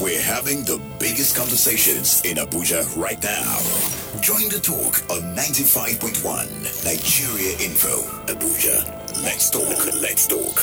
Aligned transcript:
We're 0.00 0.22
having 0.22 0.64
the 0.64 0.80
biggest 0.98 1.36
conversations 1.36 2.24
in 2.24 2.38
Abuja 2.38 2.96
right 2.96 3.22
now. 3.22 3.60
Join 4.22 4.48
the 4.48 4.58
talk 4.58 4.96
on 5.12 5.36
95.1 5.36 6.24
Nigeria 6.88 7.52
Info. 7.60 8.00
Abuja. 8.24 8.80
Let's 9.22 9.50
talk. 9.50 9.92
Let's 10.00 10.26
talk. 10.26 10.56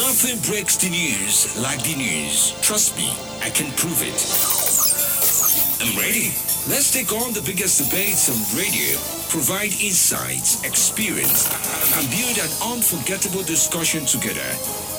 Nothing 0.00 0.40
breaks 0.50 0.76
the 0.78 0.88
news 0.88 1.54
like 1.60 1.82
the 1.82 1.96
news. 1.96 2.58
Trust 2.62 2.96
me, 2.96 3.12
I 3.42 3.50
can 3.50 3.70
prove 3.76 4.00
it. 4.00 4.16
I'm 5.84 5.98
ready. 6.00 6.32
Let's 6.72 6.90
take 6.92 7.12
on 7.12 7.34
the 7.34 7.42
biggest 7.44 7.76
debates 7.76 8.32
on 8.32 8.40
radio, 8.56 8.96
provide 9.28 9.72
insights, 9.84 10.64
experience, 10.64 11.44
and 11.98 12.08
build 12.08 12.38
an 12.40 12.50
unforgettable 12.72 13.42
discussion 13.42 14.06
together. 14.06 14.89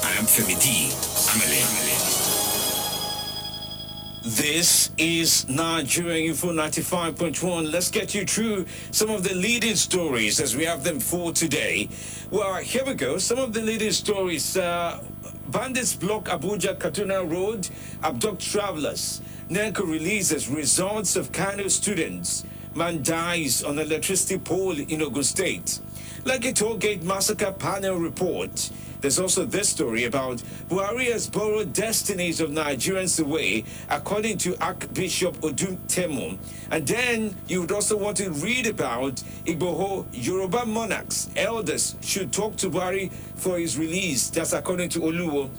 This 4.24 4.92
is 5.00 5.50
Nigeria 5.50 6.26
Info 6.30 6.54
95.1. 6.54 7.72
Let's 7.72 7.90
get 7.90 8.14
you 8.14 8.24
through 8.26 8.68
some 8.92 9.10
of 9.10 9.24
the 9.24 9.34
leading 9.34 9.76
stories 9.76 10.40
as 10.40 10.56
we 10.56 10.64
have 10.66 10.84
them 10.84 11.00
for 11.00 11.32
today. 11.32 11.90
Well, 12.30 12.54
here 12.58 12.86
we 12.86 12.94
go. 12.94 13.18
Some 13.18 13.40
of 13.40 13.54
the 13.54 13.62
leading 13.64 13.92
stories. 13.94 14.56
Uh, 14.56 15.04
bandits 15.48 15.96
block 15.96 16.26
Abuja 16.26 16.78
Kaduna 16.78 17.28
Road, 17.30 17.68
abduct 18.04 18.42
travelers. 18.42 19.22
NECO 19.50 19.84
releases 19.86 20.48
results 20.48 21.16
of 21.16 21.32
Kano 21.32 21.68
students. 21.68 22.46
Man 22.76 23.02
dies 23.02 23.64
on 23.64 23.80
electricity 23.80 24.38
pole 24.38 24.78
in 24.78 25.02
Ogun 25.02 25.24
State. 25.24 25.80
Lekki 26.26 26.54
toll 26.54 26.78
gate 26.78 27.02
massacre 27.02 27.52
panel 27.52 27.96
report. 27.98 28.70
There's 29.02 29.20
also 29.20 29.46
this 29.46 29.68
story 29.70 30.04
about 30.06 30.38
Buhari 30.70 31.12
has 31.12 31.28
borrowed 31.28 31.74
destinies 31.74 32.40
of 32.40 32.52
Nigerians 32.52 33.20
away, 33.20 33.64
according 33.90 34.38
to 34.40 34.56
Archbishop 34.64 35.36
Odum 35.42 35.78
Temu. 35.88 36.38
And 36.70 36.86
then 36.88 37.36
you 37.48 37.62
would 37.62 37.72
also 37.72 37.98
want 37.98 38.18
to 38.18 38.30
read 38.30 38.68
about 38.68 39.16
Igboho 39.46 40.06
Yoruba 40.14 40.68
monarchs. 40.68 41.30
Elders 41.36 41.96
should 42.02 42.32
talk 42.32 42.56
to 42.58 42.70
Buhari 42.70 43.12
for 43.36 43.58
his 43.58 43.76
release. 43.78 44.30
That's 44.30 44.54
according 44.54 44.90
to 44.90 45.00
Oluwo. 45.00 45.50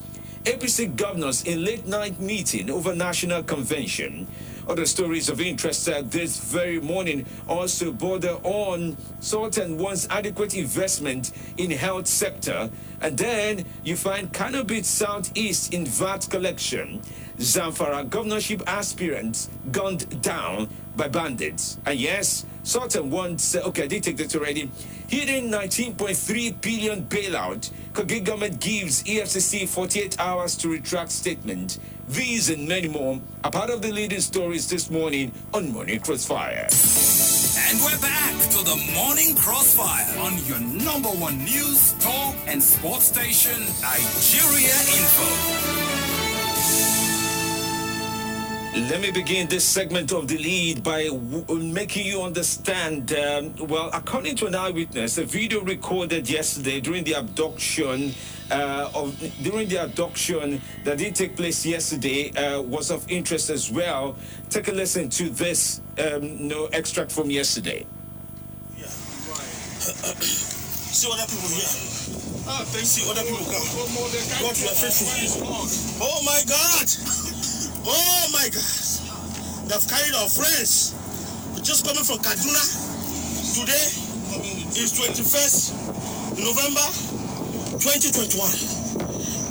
APC 0.45 0.97
governors 0.97 1.45
in 1.45 1.65
late 1.65 1.87
night 1.87 2.19
meeting 2.19 2.69
over 2.69 2.97
national 2.97 3.45
convention. 3.45 4.27
Other 4.69 4.87
stories 4.87 5.29
of 5.29 5.41
interest 5.41 5.87
this 6.11 6.39
very 6.39 6.81
morning 6.81 7.27
also 7.49 7.93
border 7.93 8.39
on 8.43 8.97
Sultan 9.21 9.79
wants 9.79 10.09
adequate 10.11 10.55
investment 10.57 11.31
in 11.57 11.71
health 11.71 12.09
sector. 12.09 12.71
And 13.01 13.17
then 13.17 13.65
you 13.85 13.97
find 13.97 14.33
Cannabis 14.33 14.89
Southeast 14.89 15.73
in 15.73 15.87
VAT 15.87 16.27
collection. 16.29 17.03
Zamfara 17.39 18.09
governorship 18.09 18.63
aspirants 18.67 19.49
gunned 19.71 20.23
down 20.23 20.69
by 20.97 21.09
bandits. 21.09 21.79
And 21.87 21.99
yes, 21.99 22.45
Sultan 22.63 23.11
wants, 23.11 23.57
okay, 23.57 23.85
I 23.85 23.87
did 23.87 24.03
take 24.03 24.17
that 24.19 24.35
already. 24.37 24.71
Hidden 25.09 25.51
19.3 25.51 26.61
billion 26.61 27.05
bailout. 27.05 27.71
Kogi 27.93 28.25
government 28.25 28.61
gives 28.61 29.03
EFCC 29.03 29.69
48 29.69 30.19
hours 30.19 30.57
to 30.57 30.69
retract 30.69 31.11
statement. 31.11 31.79
These 32.09 32.51
and 32.51 32.67
many 32.69 32.89
more 32.89 33.21
are 33.45 33.51
part 33.51 33.71
of 33.71 33.83
the 33.83 33.93
leading 33.93 34.21
stories 34.21 34.69
this 34.69 34.91
morning 34.91 35.33
on 35.53 35.71
Morning 35.71 36.01
Crossfire. 36.01 36.69
And 37.69 37.81
we're 37.83 38.01
back 38.01 38.33
to 38.51 38.65
the 38.65 38.93
Morning 38.95 39.37
Crossfire 39.37 40.19
on 40.21 40.39
your 40.47 40.61
number 40.61 41.11
one 41.11 41.39
news, 41.39 41.93
talk, 42.01 42.35
and 42.47 42.63
sports 42.63 43.05
station, 43.07 43.61
Nigeria 43.81 44.75
Info. 44.97 46.92
Let 48.75 49.03
me 49.03 49.11
begin 49.11 49.49
this 49.49 49.65
segment 49.65 50.13
of 50.13 50.29
the 50.29 50.39
lead 50.39 50.83
by 50.83 51.05
w- 51.07 51.45
making 51.73 52.07
you 52.07 52.23
understand. 52.23 53.13
Um, 53.13 53.55
well, 53.69 53.91
according 53.93 54.37
to 54.37 54.47
an 54.47 54.55
eyewitness, 54.55 55.19
a 55.19 55.25
video 55.25 55.61
recorded 55.63 56.29
yesterday 56.31 56.81
during 56.81 57.05
the 57.05 57.15
abduction 57.15 58.15
uh, 58.51 58.91
of 58.95 59.19
during 59.43 59.69
the 59.69 59.77
abduction 59.85 60.61
that 60.85 60.99
did 60.99 61.15
take 61.15 61.37
place 61.37 61.67
yesterday 61.67 62.33
uh, 62.33 62.63
was 62.63 62.91
of 62.91 63.05
interest 63.11 63.51
as 63.51 63.71
well. 63.71 64.17
Take 64.51 64.69
a 64.69 64.73
listen 64.73 65.11
to 65.11 65.31
this 65.31 65.83
um, 65.99 66.49
no 66.49 66.67
extract 66.73 67.13
from 67.13 67.31
yesterday. 67.31 67.87
See 70.93 71.09
other 71.13 71.27
people 71.29 71.49
here. 71.51 71.73
Ah, 72.49 72.65
thank 72.67 72.87
see 72.87 73.05
other 73.11 73.23
people 73.23 73.45
come. 73.47 73.67
God, 74.41 74.57
you 74.59 74.69
are 74.69 74.77
faithful. 74.77 75.45
Oh 76.03 76.23
my 76.25 76.41
God! 76.49 76.89
Oh 77.85 78.29
my 78.43 78.51
God! 78.51 78.59
They've 79.71 79.87
carried 79.87 80.19
our 80.19 80.27
friends. 80.27 80.99
We're 81.55 81.63
just 81.63 81.87
coming 81.87 82.03
from 82.03 82.19
Kaduna. 82.19 82.59
Today 83.55 83.87
is 84.83 84.91
21st 84.99 85.71
November 86.43 86.83
2021. 87.79 88.43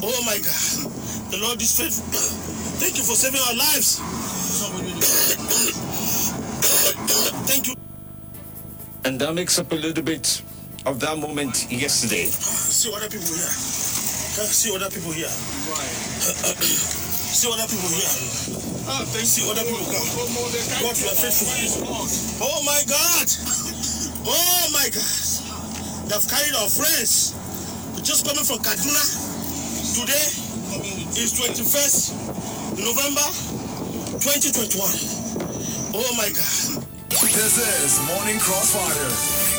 Oh 0.03 0.19
my 0.27 0.35
God! 0.43 0.91
The 1.31 1.39
Lord 1.39 1.61
is 1.61 1.71
faithful. 1.71 2.03
Thank 2.83 2.97
you 2.97 3.03
for 3.07 3.15
saving 3.15 3.39
our 3.39 3.55
lives. 3.55 3.95
Thank 7.47 7.67
you. 7.67 7.75
And 9.05 9.21
that 9.21 9.33
makes 9.33 9.57
up 9.57 9.71
a 9.71 9.75
little 9.75 10.03
bit 10.03 10.41
of 10.85 10.99
that 10.99 11.17
moment 11.17 11.71
yesterday. 11.71 12.25
See 12.25 12.91
other 12.93 13.07
people 13.07 13.35
here. 13.39 13.55
See 14.51 14.75
other 14.75 14.89
people 14.89 15.13
here. 15.13 15.31
See 17.31 17.47
other 17.47 17.63
people 17.63 17.87
here. 17.87 18.70
See 18.91 19.49
other 19.49 19.63
people 19.63 19.85
come. 19.87 20.03
God, 20.83 20.99
you 20.99 21.07
are 21.07 21.15
faithful. 21.15 21.87
Oh 22.43 22.61
my 22.67 22.83
God! 22.83 23.27
Oh 24.27 24.67
my 24.73 24.83
God! 24.91 26.11
They've 26.11 26.27
carried 26.27 26.55
our 26.59 26.67
friends. 26.67 27.31
We're 27.95 28.03
just 28.03 28.27
coming 28.27 28.43
from 28.43 28.59
Kaduna. 28.59 28.99
Today 29.95 30.27
is 31.15 31.31
21st 31.39 32.83
November 32.83 33.27
2021. 34.19 34.83
Oh 35.95 36.15
my 36.17 36.27
God! 36.27 36.83
This 37.09 37.57
is 37.85 37.99
Morning 38.07 38.39
Crossfire. 38.39 39.50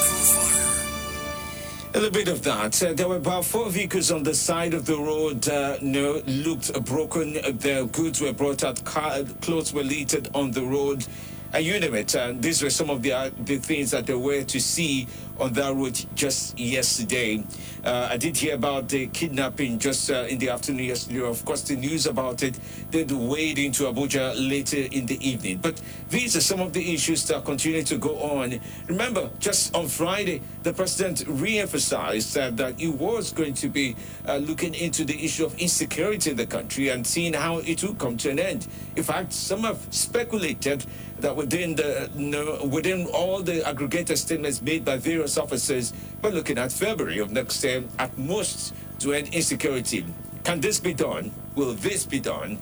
A 1.95 2.01
little 2.01 2.11
bit 2.11 2.29
of 2.29 2.43
that. 2.45 2.83
Uh, 2.83 2.95
there 2.95 3.07
were 3.07 3.17
about 3.17 3.45
four 3.45 3.69
vehicles 3.69 4.11
on 4.11 4.23
the 4.23 4.33
side 4.33 4.73
of 4.73 4.87
the 4.87 4.97
road. 4.97 5.47
Uh, 5.47 5.77
no, 5.83 6.23
looked 6.27 6.73
broken. 6.87 7.37
Their 7.59 7.85
goods 7.85 8.19
were 8.19 8.33
brought 8.33 8.65
out. 8.65 8.83
Car, 8.87 9.25
clothes 9.43 9.75
were 9.75 9.83
littered 9.83 10.31
on 10.35 10.53
the 10.53 10.63
road. 10.63 11.07
And 11.55 11.67
you 11.67 11.75
it. 11.75 12.17
Uh, 12.17 12.33
these 12.35 12.63
were 12.63 12.71
some 12.71 12.89
of 12.89 13.03
the 13.03 13.13
uh, 13.13 13.31
the 13.39 13.59
things 13.59 13.91
that 13.91 14.07
they 14.07 14.15
were 14.15 14.43
to 14.43 14.59
see 14.59 15.07
on 15.39 15.53
that 15.53 15.75
road 15.75 16.01
just 16.15 16.59
yesterday. 16.59 17.45
Uh, 17.85 18.09
I 18.11 18.17
did 18.17 18.37
hear 18.37 18.55
about 18.55 18.89
the 18.89 19.09
kidnapping 19.09 19.79
just 19.79 20.11
uh, 20.11 20.25
in 20.29 20.39
the 20.39 20.49
afternoon 20.49 20.85
yesterday. 20.87 21.21
Of 21.21 21.45
course, 21.45 21.63
the 21.63 21.77
news 21.77 22.07
about 22.07 22.43
it 22.43 22.59
did 22.91 23.11
wade 23.11 23.59
into 23.59 23.85
Abuja 23.85 24.35
later 24.49 24.89
in 24.93 25.05
the 25.07 25.19
evening. 25.29 25.59
But 25.59 25.81
these 26.09 26.37
are 26.37 26.41
some 26.41 26.61
of 26.61 26.73
the 26.73 26.95
issues 26.95 27.27
that 27.27 27.45
continue 27.45 27.83
to 27.83 27.99
go 27.99 28.19
on. 28.19 28.59
Remember, 28.87 29.31
just 29.41 29.75
on 29.75 29.89
Friday, 29.89 30.41
the 30.63 30.73
president 30.73 31.25
re-emphasized 31.27 32.39
uh, 32.39 32.51
that 32.51 32.79
he 32.79 32.89
was 32.89 33.33
going 33.33 33.55
to 33.55 33.69
be 33.69 33.97
uh, 34.29 34.37
looking 34.37 34.75
into 34.75 35.05
the 35.05 35.23
issue 35.25 35.45
of 35.45 35.59
insecurity 35.59 36.31
in 36.31 36.37
the 36.37 36.47
country 36.47 36.89
and 36.89 37.07
seeing 37.07 37.35
how 37.35 37.59
it 37.59 37.83
would 37.83 37.99
come 37.99 38.17
to 38.19 38.31
an 38.31 38.39
end. 38.39 38.69
In 38.95 39.03
fact, 39.03 39.33
some 39.33 39.63
have 39.63 39.85
speculated 39.91 40.87
that 41.23 41.35
within 41.37 41.75
the 41.77 42.11
know, 42.15 42.69
within 42.71 43.07
all 43.07 43.43
the 43.43 43.67
aggregated 43.67 44.19
statements 44.19 44.61
made 44.61 44.85
by 44.85 44.97
various 44.99 45.39
officers, 45.39 45.93
we're 46.21 46.31
looking 46.31 46.59
at 46.59 46.73
February 46.73 47.19
of 47.19 47.31
next 47.31 47.63
year 47.65 47.85
at 47.99 48.19
most 48.19 48.75
to 48.99 49.13
end 49.13 49.29
insecurity. 49.33 50.05
Can 50.45 50.61
this 50.61 50.81
be 50.81 50.93
done? 50.93 51.33
Will 51.55 51.75
this 51.75 52.05
be 52.05 52.21
done? 52.21 52.59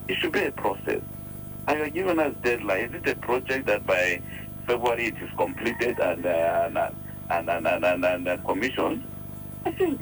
It 0.08 0.16
should 0.18 0.32
be 0.32 0.44
a 0.44 0.52
process. 0.52 1.02
Are 1.68 1.76
you 1.76 1.90
giving 1.90 2.18
us 2.18 2.34
deadline? 2.42 2.84
Is 2.84 2.94
it 2.94 3.08
a 3.08 3.16
project 3.16 3.66
that 3.66 3.86
by 3.86 4.20
February 4.66 5.06
it 5.06 5.16
is 5.22 5.30
completed 5.36 5.98
and 5.98 6.26
uh, 6.26 6.90
and, 7.30 7.48
and, 7.48 7.66
and, 7.66 7.84
and, 7.84 8.04
and, 8.04 8.28
and 8.28 8.44
commissioned? 8.44 9.04
I 9.64 9.72
think 9.72 10.00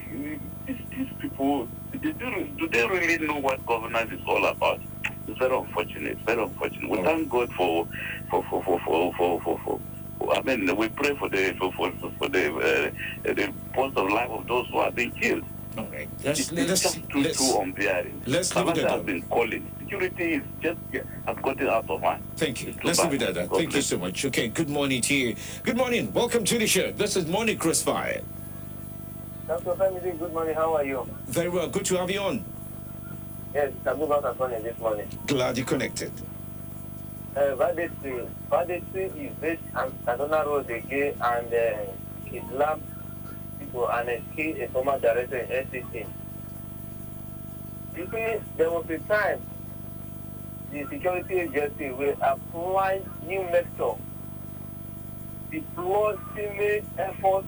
these, 0.66 0.76
these 0.90 1.08
people, 1.19 1.69
do, 1.93 2.12
do 2.12 2.69
they 2.69 2.87
really 2.87 3.26
know 3.26 3.38
what 3.38 3.64
governance 3.66 4.12
is 4.12 4.20
all 4.26 4.44
about? 4.46 4.81
It's 5.26 5.38
very 5.38 5.56
unfortunate, 5.56 6.19
very 6.26 6.43
unfortunate. 6.43 6.90
We 6.90 7.02
thank 7.02 7.28
God 7.31 7.50
for 7.55 7.88
for 8.31 8.43
for 8.44 8.62
for 8.62 8.81
for 8.81 9.14
for, 9.14 9.40
for, 9.40 9.58
for 9.64 9.81
I 10.34 10.43
mean, 10.43 10.75
we 10.76 10.88
pray 10.88 11.14
for 11.16 11.28
the 11.28 11.55
for 11.58 11.72
for, 11.72 11.93
for 12.19 12.28
the 12.28 12.93
uh, 13.26 13.32
the 13.34 13.52
post 13.72 13.96
of 13.96 14.11
life 14.11 14.31
of 14.31 14.46
those 14.46 14.66
who 14.70 14.81
have 14.81 14.94
been 14.94 15.11
killed. 15.12 15.44
Okay, 15.76 16.06
let's 16.23 16.41
It's 16.41 16.53
let's 16.53 16.82
just 16.82 17.09
too 17.11 17.21
let's, 17.23 17.38
too 17.38 17.59
unbearing. 17.61 18.23
let's 18.26 18.55
leave 18.55 18.69
it 18.69 18.79
at 18.79 18.91
has 18.91 18.93
that. 18.93 19.06
been 19.06 19.23
calling. 19.23 19.67
Security 19.81 20.35
is 20.35 20.43
just 20.62 20.79
has 21.26 21.37
gotten 21.43 21.69
out 21.69 21.91
of 21.91 22.00
hand. 22.00 22.23
Thank 22.37 22.62
you. 22.65 22.75
Let's 22.85 23.03
leave 23.03 23.15
it 23.15 23.23
at 23.23 23.35
that. 23.35 23.50
Thank 23.50 23.75
you 23.75 23.82
so 23.82 23.99
much. 23.99 24.25
Okay, 24.26 24.49
good 24.49 24.69
morning 24.69 25.03
to 25.03 25.15
you. 25.15 25.35
Good 25.65 25.76
morning. 25.76 26.12
Welcome 26.12 26.44
to 26.44 26.59
the 26.59 26.67
show. 26.69 26.93
This 26.93 27.17
is 27.17 27.26
Morning 27.26 27.59
Crossfire. 27.59 28.21
Dr. 29.49 29.75
Family, 29.75 30.12
good 30.12 30.32
morning. 30.32 30.55
How 30.55 30.75
are 30.76 30.85
you? 30.85 31.09
Very 31.26 31.49
well. 31.49 31.69
Good 31.69 31.85
to 31.87 31.97
have 31.97 32.11
you 32.11 32.21
on. 32.21 32.44
Yes, 33.53 33.73
I'm 33.87 34.00
about 34.00 34.21
to 34.23 34.35
phone 34.35 34.50
this 34.62 34.79
morning. 34.79 35.09
Glad 35.26 35.59
you 35.59 35.65
connected. 35.65 36.12
Uh, 37.37 37.56
banditry. 37.56 38.26
Banditry 38.49 39.05
is 39.26 39.32
based 39.41 39.62
on 39.75 39.91
Kaduna 40.06 40.47
Road 40.47 40.71
again 40.71 41.15
and 41.21 41.53
uh, 41.53 42.31
kidnap 42.31 42.81
people 43.75 43.88
and 43.91 44.37
kill 44.37 44.62
a 44.62 44.69
former 44.69 44.99
director 45.00 45.37
in 45.38 45.49
SCC. 45.67 46.06
You 47.97 48.09
see, 48.12 48.37
there 48.56 48.71
was 48.71 48.88
a 48.91 48.99
time 49.00 49.41
the 50.71 50.85
security 50.88 51.41
agency 51.41 51.91
will 51.91 52.17
apply 52.21 53.00
new 53.26 53.43
method, 53.43 53.97
deploy 55.50 56.17
female 56.35 56.82
efforts 56.99 57.47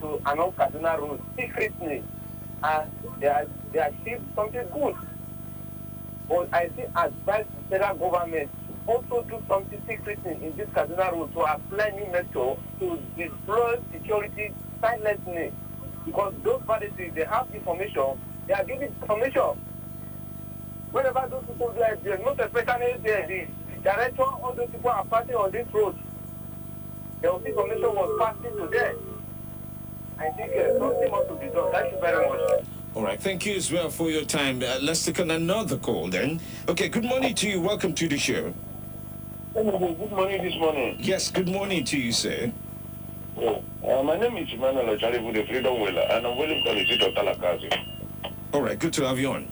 to 0.00 0.20
along 0.26 0.52
Kaduna 0.52 0.98
Road 0.98 1.20
secretly, 1.36 2.02
and 2.62 2.90
they, 3.20 3.26
are, 3.26 3.46
they 3.72 3.78
achieved 3.80 4.24
something 4.34 4.66
good. 4.72 4.94
But 6.28 6.48
I 6.52 6.68
still 6.68 6.90
advise 6.96 7.46
the 7.54 7.68
federal 7.78 7.96
government 7.96 8.50
also 8.86 9.22
do 9.22 9.42
something 9.48 9.82
secretly 9.86 10.32
in 10.42 10.56
this 10.56 10.68
Kaduna 10.70 11.12
Road 11.12 11.32
to 11.34 11.40
apply 11.40 11.90
new 11.90 12.06
method 12.12 12.56
to 12.80 12.98
deploy 13.16 13.76
security 13.92 14.52
silently. 14.86 15.52
Because 16.04 16.34
those 16.42 16.62
parties, 16.62 16.92
they 16.96 17.24
have 17.24 17.52
information, 17.52 18.18
they 18.46 18.54
are 18.54 18.64
giving 18.64 18.82
information. 18.88 19.58
Whenever 20.92 21.26
those 21.28 21.44
people 21.44 21.72
do 21.72 22.10
it, 22.10 22.24
not 22.24 22.40
especially 22.40 22.92
the, 23.02 23.24
the 23.28 23.82
director, 23.82 24.22
all 24.22 24.52
those 24.56 24.70
people 24.70 24.90
are 24.90 25.04
passing 25.04 25.34
on 25.34 25.50
this 25.50 25.66
road. 25.72 25.96
The 27.22 27.34
information 27.34 27.94
was 27.94 28.10
passing 28.20 28.56
to 28.56 28.66
them. 28.68 29.22
I 30.18 30.30
think 30.30 30.52
uh, 30.52 30.78
something 30.78 31.10
must 31.10 31.40
be 31.40 31.46
done. 31.48 31.72
Thank 31.72 31.92
you 31.92 32.00
very 32.00 32.28
much. 32.28 32.64
All 32.94 33.02
right. 33.02 33.20
Thank 33.20 33.44
you 33.44 33.56
as 33.56 33.70
well 33.70 33.90
for 33.90 34.10
your 34.10 34.24
time. 34.24 34.62
Uh, 34.62 34.78
let's 34.80 35.04
take 35.04 35.20
on 35.20 35.30
another 35.30 35.76
call 35.76 36.08
then. 36.08 36.40
Okay. 36.68 36.88
Good 36.88 37.04
morning 37.04 37.34
to 37.34 37.50
you. 37.50 37.60
Welcome 37.60 37.92
to 37.94 38.08
the 38.08 38.16
show. 38.16 38.54
Good 39.52 39.64
morning 39.66 40.42
this 40.42 40.54
morning. 40.54 40.96
Yes. 40.98 41.30
Good 41.30 41.48
morning 41.48 41.84
to 41.84 41.98
you, 41.98 42.12
sir. 42.12 42.52
Uh, 43.86 44.02
my 44.02 44.16
name 44.18 44.36
is 44.36 44.52
Emmanuel 44.52 44.96
Ocharibu, 44.96 45.32
the 45.32 45.46
Freedom 45.46 45.80
Wheeler, 45.80 46.00
and 46.10 46.26
I'm 46.26 46.36
willing 46.36 46.60
to 46.64 46.74
the 46.74 46.84
seat 46.88 47.00
of 47.02 47.14
Talakazi. 47.14 47.72
All 48.52 48.60
right. 48.60 48.76
Good 48.76 48.92
to 48.94 49.06
have 49.06 49.16
you 49.16 49.30
on. 49.30 49.48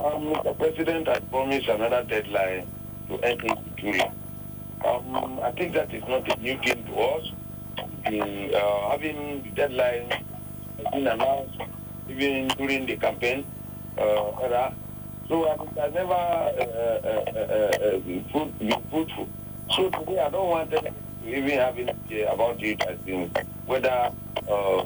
Um, 0.00 0.34
Mr. 0.34 0.58
President 0.58 1.06
has 1.06 1.20
promised 1.30 1.68
another 1.68 2.02
deadline 2.02 2.66
to 3.08 3.14
end 3.20 3.40
insecurity. 3.44 4.02
Um, 4.84 5.38
I 5.44 5.52
think 5.52 5.74
that 5.74 5.94
is 5.94 6.02
not 6.08 6.28
a 6.36 6.40
new 6.40 6.58
thing 6.58 6.84
to 6.86 6.98
us. 6.98 7.30
The, 8.10 8.60
uh, 8.60 8.90
having 8.90 9.44
the 9.44 9.50
deadline 9.50 10.10
has 10.10 10.92
been 10.92 11.06
announced 11.06 11.60
even 12.08 12.48
during 12.48 12.86
the 12.86 12.96
campaign 12.96 13.46
uh, 13.96 14.30
era. 14.42 14.74
So 15.28 15.46
I 15.46 15.84
I 15.84 15.90
never 15.90 16.12
uh, 16.12 16.66
uh, 16.66 17.30
uh, 17.30 17.94
uh, 17.94 17.98
been 18.00 18.24
fruitful. 18.90 19.28
So 19.70 19.88
today 19.90 20.18
I 20.18 20.30
don't 20.30 20.48
want 20.48 20.70
them 20.72 20.82
to 20.82 21.05
even 21.28 21.58
having 21.58 21.88
uh, 21.88 22.32
about 22.32 22.62
it 22.62 22.82
I 22.82 22.94
think 22.96 23.36
whether 23.66 24.10
uh, 24.50 24.84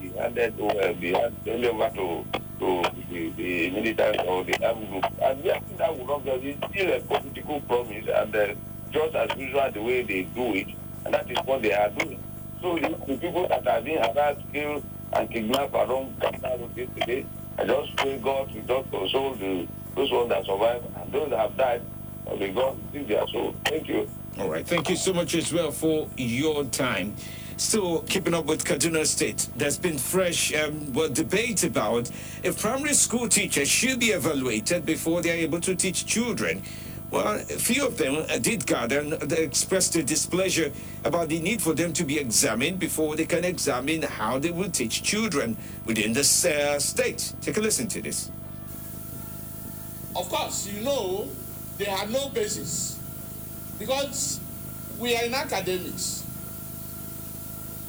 we 0.00 0.08
handed 0.10 0.58
over, 0.60 0.92
we 1.00 1.12
handed 1.12 1.64
over 1.64 1.90
to 1.96 2.24
to 2.58 2.82
the, 3.10 3.30
the 3.30 3.70
military 3.70 4.18
or 4.26 4.44
the 4.44 4.66
armed 4.66 4.88
group. 4.90 5.04
And 5.22 5.42
we 5.42 5.50
think 5.50 5.78
that 5.78 5.96
would 5.96 6.06
not 6.06 6.24
be 6.24 6.30
it's 6.50 6.72
still 6.72 6.92
a 6.92 7.00
political 7.00 7.60
promise 7.62 8.06
and 8.08 8.34
uh, 8.34 8.54
just 8.90 9.14
as 9.14 9.36
usual 9.36 9.70
the 9.72 9.82
way 9.82 10.02
they 10.02 10.22
do 10.22 10.54
it, 10.54 10.68
and 11.04 11.14
that 11.14 11.30
is 11.30 11.38
what 11.44 11.62
they 11.62 11.72
are 11.72 11.90
doing. 11.90 12.22
So 12.62 12.78
the, 12.78 12.88
the 13.06 13.16
people 13.18 13.46
that 13.48 13.66
are 13.66 13.80
being 13.82 13.98
harassed, 13.98 14.40
killed, 14.52 14.84
and 15.12 15.30
kidnapped 15.30 15.74
around 15.74 16.18
Katari 16.18 16.74
today, 16.98 17.26
I 17.58 17.64
just 17.64 17.96
pray 17.96 18.18
God 18.18 18.48
to 18.52 18.60
just 18.62 18.90
console 18.90 19.34
the, 19.34 19.66
those 19.94 20.10
ones 20.10 20.28
that 20.30 20.46
survived 20.46 20.86
and 20.96 21.12
those 21.12 21.30
that 21.30 21.38
have 21.38 21.56
died, 21.56 21.82
uh, 22.26 22.36
may 22.36 22.52
God 22.52 22.78
receive 22.92 23.08
their 23.08 23.26
soul. 23.28 23.54
Thank 23.64 23.88
you. 23.88 24.08
All 24.38 24.50
right. 24.50 24.66
Thank 24.66 24.90
you 24.90 24.96
so 24.96 25.14
much 25.14 25.34
as 25.34 25.50
well 25.50 25.70
for 25.70 26.08
your 26.18 26.64
time. 26.64 27.16
Still 27.56 28.02
keeping 28.02 28.34
up 28.34 28.44
with 28.44 28.64
Kaduna 28.64 29.06
State. 29.06 29.48
There's 29.56 29.78
been 29.78 29.96
fresh 29.96 30.54
um, 30.54 30.92
well, 30.92 31.08
debate 31.08 31.64
about 31.64 32.10
if 32.42 32.60
primary 32.60 32.92
school 32.92 33.30
teachers 33.30 33.66
should 33.66 33.98
be 33.98 34.08
evaluated 34.08 34.84
before 34.84 35.22
they 35.22 35.30
are 35.30 35.42
able 35.42 35.60
to 35.62 35.74
teach 35.74 36.04
children. 36.04 36.62
Well, 37.10 37.36
a 37.36 37.44
few 37.44 37.86
of 37.86 37.96
them 37.96 38.26
uh, 38.28 38.38
did 38.38 38.66
gather 38.66 39.00
and 39.00 39.12
they 39.12 39.42
expressed 39.42 39.94
their 39.94 40.02
displeasure 40.02 40.70
about 41.02 41.30
the 41.30 41.40
need 41.40 41.62
for 41.62 41.72
them 41.72 41.94
to 41.94 42.04
be 42.04 42.18
examined 42.18 42.78
before 42.78 43.16
they 43.16 43.24
can 43.24 43.42
examine 43.42 44.02
how 44.02 44.38
they 44.38 44.50
will 44.50 44.68
teach 44.68 45.02
children 45.02 45.56
within 45.86 46.12
the 46.12 46.20
uh, 46.20 46.78
state. 46.78 47.32
Take 47.40 47.56
a 47.56 47.60
listen 47.60 47.88
to 47.88 48.02
this. 48.02 48.30
of 50.14 50.28
course, 50.28 50.66
you 50.66 50.82
know 50.82 51.26
they 51.78 51.84
have 51.86 52.10
no 52.10 52.28
basis 52.28 52.98
because 53.78 54.40
we 54.98 55.16
are 55.16 55.24
in 55.24 55.34
academics. 55.34 56.24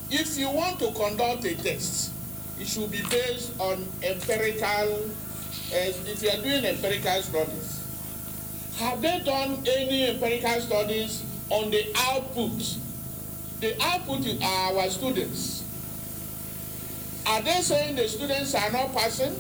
If 0.09 0.37
you 0.37 0.49
want 0.49 0.79
to 0.79 0.91
conduct 0.91 1.45
a 1.45 1.55
test, 1.55 2.13
it 2.59 2.67
should 2.67 2.91
be 2.91 3.01
based 3.09 3.59
on 3.59 3.85
empirical, 4.03 4.65
uh, 4.65 5.91
if 6.07 6.21
you 6.23 6.29
are 6.29 6.41
doing 6.41 6.65
empirical 6.65 7.21
studies. 7.21 7.83
Have 8.77 9.01
they 9.01 9.21
done 9.25 9.63
any 9.67 10.07
empirical 10.09 10.61
studies 10.61 11.23
on 11.49 11.71
the 11.71 11.85
output? 11.95 12.77
The 13.59 13.75
output 13.81 14.25
are 14.41 14.77
our 14.77 14.89
students. 14.89 15.63
Are 17.25 17.41
they 17.41 17.61
saying 17.61 17.95
the 17.95 18.07
students 18.07 18.55
are 18.55 18.71
not 18.71 18.93
passing? 18.93 19.35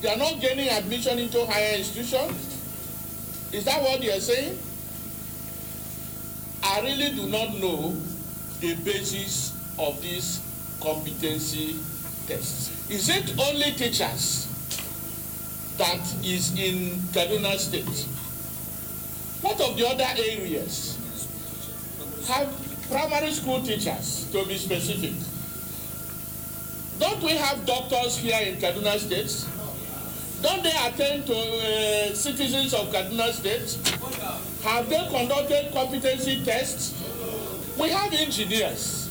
They 0.00 0.10
are 0.10 0.16
not 0.16 0.40
gaining 0.40 0.68
admission 0.68 1.18
into 1.18 1.44
higher 1.46 1.76
institutions? 1.76 2.52
Is 3.52 3.64
that 3.64 3.82
what 3.82 4.00
they 4.00 4.16
are 4.16 4.20
saying? 4.20 4.58
I 6.76 6.80
really 6.82 7.08
do 7.16 7.26
not 7.28 7.56
know 7.56 7.96
the 8.60 8.74
basis 8.84 9.56
of 9.78 9.96
this 10.02 10.42
competency 10.78 11.74
test. 12.26 12.90
Is 12.90 13.08
it 13.08 13.32
only 13.40 13.72
teachers 13.72 14.46
that 15.78 16.04
is 16.22 16.52
in 16.58 16.90
Kaduna 17.16 17.56
State? 17.56 18.04
What 19.40 19.58
of 19.62 19.78
the 19.78 19.88
other 19.88 20.04
areas? 20.18 20.98
have 22.28 22.52
primary 22.90 23.30
school 23.32 23.62
teachers, 23.62 24.28
to 24.32 24.44
be 24.44 24.58
specific. 24.58 25.14
Don't 26.98 27.22
we 27.22 27.30
have 27.38 27.64
doctors 27.64 28.18
here 28.18 28.38
in 28.42 28.56
Kaduna 28.56 28.98
State? 28.98 29.32
Don't 30.46 30.62
they 30.62 30.70
attend 30.70 31.26
to 31.26 31.34
uh, 31.34 32.14
citizens 32.14 32.72
of 32.72 32.86
Kaduna 32.92 33.32
State? 33.32 33.66
Have 34.62 34.88
they 34.88 35.04
conducted 35.10 35.72
competency 35.72 36.44
tests? 36.44 36.94
We 37.76 37.88
have 37.90 38.12
engineers. 38.12 39.10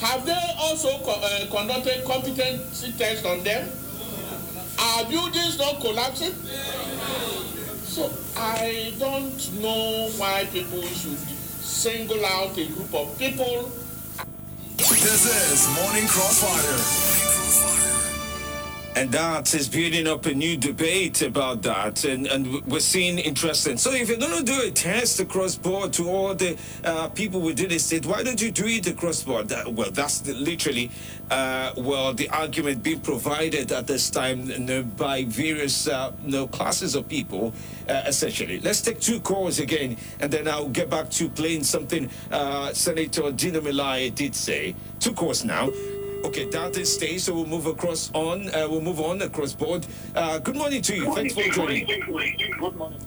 Have 0.00 0.24
they 0.24 0.38
also 0.60 0.96
co- 0.98 1.18
uh, 1.20 1.50
conducted 1.50 2.04
competency 2.04 2.92
tests 2.92 3.26
on 3.26 3.42
them? 3.42 3.68
Are 4.78 5.04
buildings 5.06 5.58
not 5.58 5.80
collapsing? 5.80 6.32
So 7.82 8.12
I 8.36 8.92
don't 9.00 9.60
know 9.60 10.08
why 10.18 10.46
people 10.52 10.82
should 10.82 11.18
single 11.18 12.24
out 12.24 12.56
a 12.56 12.66
group 12.66 12.94
of 12.94 13.18
people 13.18 13.72
This 14.78 15.26
is 15.26 15.68
Morning 15.82 16.06
Crossfire. 16.06 17.31
And 18.94 19.10
that 19.12 19.54
is 19.54 19.70
building 19.70 20.06
up 20.06 20.26
a 20.26 20.34
new 20.34 20.58
debate 20.58 21.22
about 21.22 21.62
that, 21.62 22.04
and, 22.04 22.26
and 22.26 22.62
we're 22.66 22.78
seeing 22.80 23.18
interesting. 23.18 23.78
So, 23.78 23.90
if 23.92 24.10
you're 24.10 24.18
going 24.18 24.36
to 24.36 24.44
do 24.44 24.60
a 24.66 24.70
test 24.70 25.18
across 25.18 25.56
board 25.56 25.94
to 25.94 26.10
all 26.10 26.34
the 26.34 26.58
uh, 26.84 27.08
people 27.08 27.40
within 27.40 27.70
the 27.70 27.78
state, 27.78 28.04
why 28.04 28.22
don't 28.22 28.40
you 28.40 28.50
do 28.50 28.66
it 28.66 28.86
across 28.86 29.22
board? 29.22 29.48
That, 29.48 29.72
well, 29.72 29.90
that's 29.90 30.20
the, 30.20 30.34
literally, 30.34 30.90
uh, 31.30 31.72
well, 31.78 32.12
the 32.12 32.28
argument 32.28 32.82
being 32.82 33.00
provided 33.00 33.72
at 33.72 33.86
this 33.86 34.10
time 34.10 34.50
you 34.50 34.58
know, 34.58 34.82
by 34.82 35.24
various 35.24 35.88
uh, 35.88 36.12
you 36.22 36.30
know, 36.30 36.46
classes 36.46 36.94
of 36.94 37.08
people, 37.08 37.54
uh, 37.88 38.02
essentially. 38.06 38.60
Let's 38.60 38.82
take 38.82 39.00
two 39.00 39.20
calls 39.20 39.58
again, 39.58 39.96
and 40.20 40.30
then 40.30 40.46
I'll 40.46 40.68
get 40.68 40.90
back 40.90 41.08
to 41.12 41.30
playing 41.30 41.64
something 41.64 42.10
uh, 42.30 42.74
Senator 42.74 43.32
Dino 43.32 43.62
Melaye 43.62 44.14
did 44.14 44.34
say. 44.34 44.74
Two 45.00 45.14
calls 45.14 45.46
now. 45.46 45.70
Okay, 46.24 46.44
that 46.50 46.76
is 46.76 46.94
stay, 46.94 47.18
so 47.18 47.34
we'll 47.34 47.46
move 47.46 47.66
across 47.66 48.10
on. 48.14 48.48
Uh, 48.48 48.66
we'll 48.70 48.80
move 48.80 49.00
on 49.00 49.20
across 49.22 49.52
board. 49.54 49.86
Uh, 50.14 50.38
good 50.38 50.56
morning 50.56 50.80
to 50.82 50.94
you. 50.94 51.12
Thanks 51.14 51.34
for 51.34 51.42
joining. 51.50 51.86
Good 51.86 52.76
morning. 52.76 53.00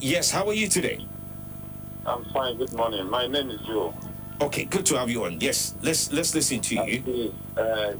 Yes, 0.00 0.30
how 0.30 0.46
are 0.46 0.52
you 0.52 0.68
today? 0.68 1.04
I'm 2.06 2.24
fine. 2.26 2.56
Good 2.56 2.72
morning. 2.74 3.08
My 3.08 3.26
name 3.26 3.50
is 3.50 3.60
Joe. 3.62 3.94
Okay, 4.40 4.64
good 4.64 4.86
to 4.86 4.98
have 4.98 5.10
you 5.10 5.24
on. 5.24 5.40
Yes, 5.40 5.74
let's 5.82 6.12
let's 6.12 6.34
listen 6.34 6.60
to 6.60 6.74
you. 6.74 7.34
Uh, 7.56 7.94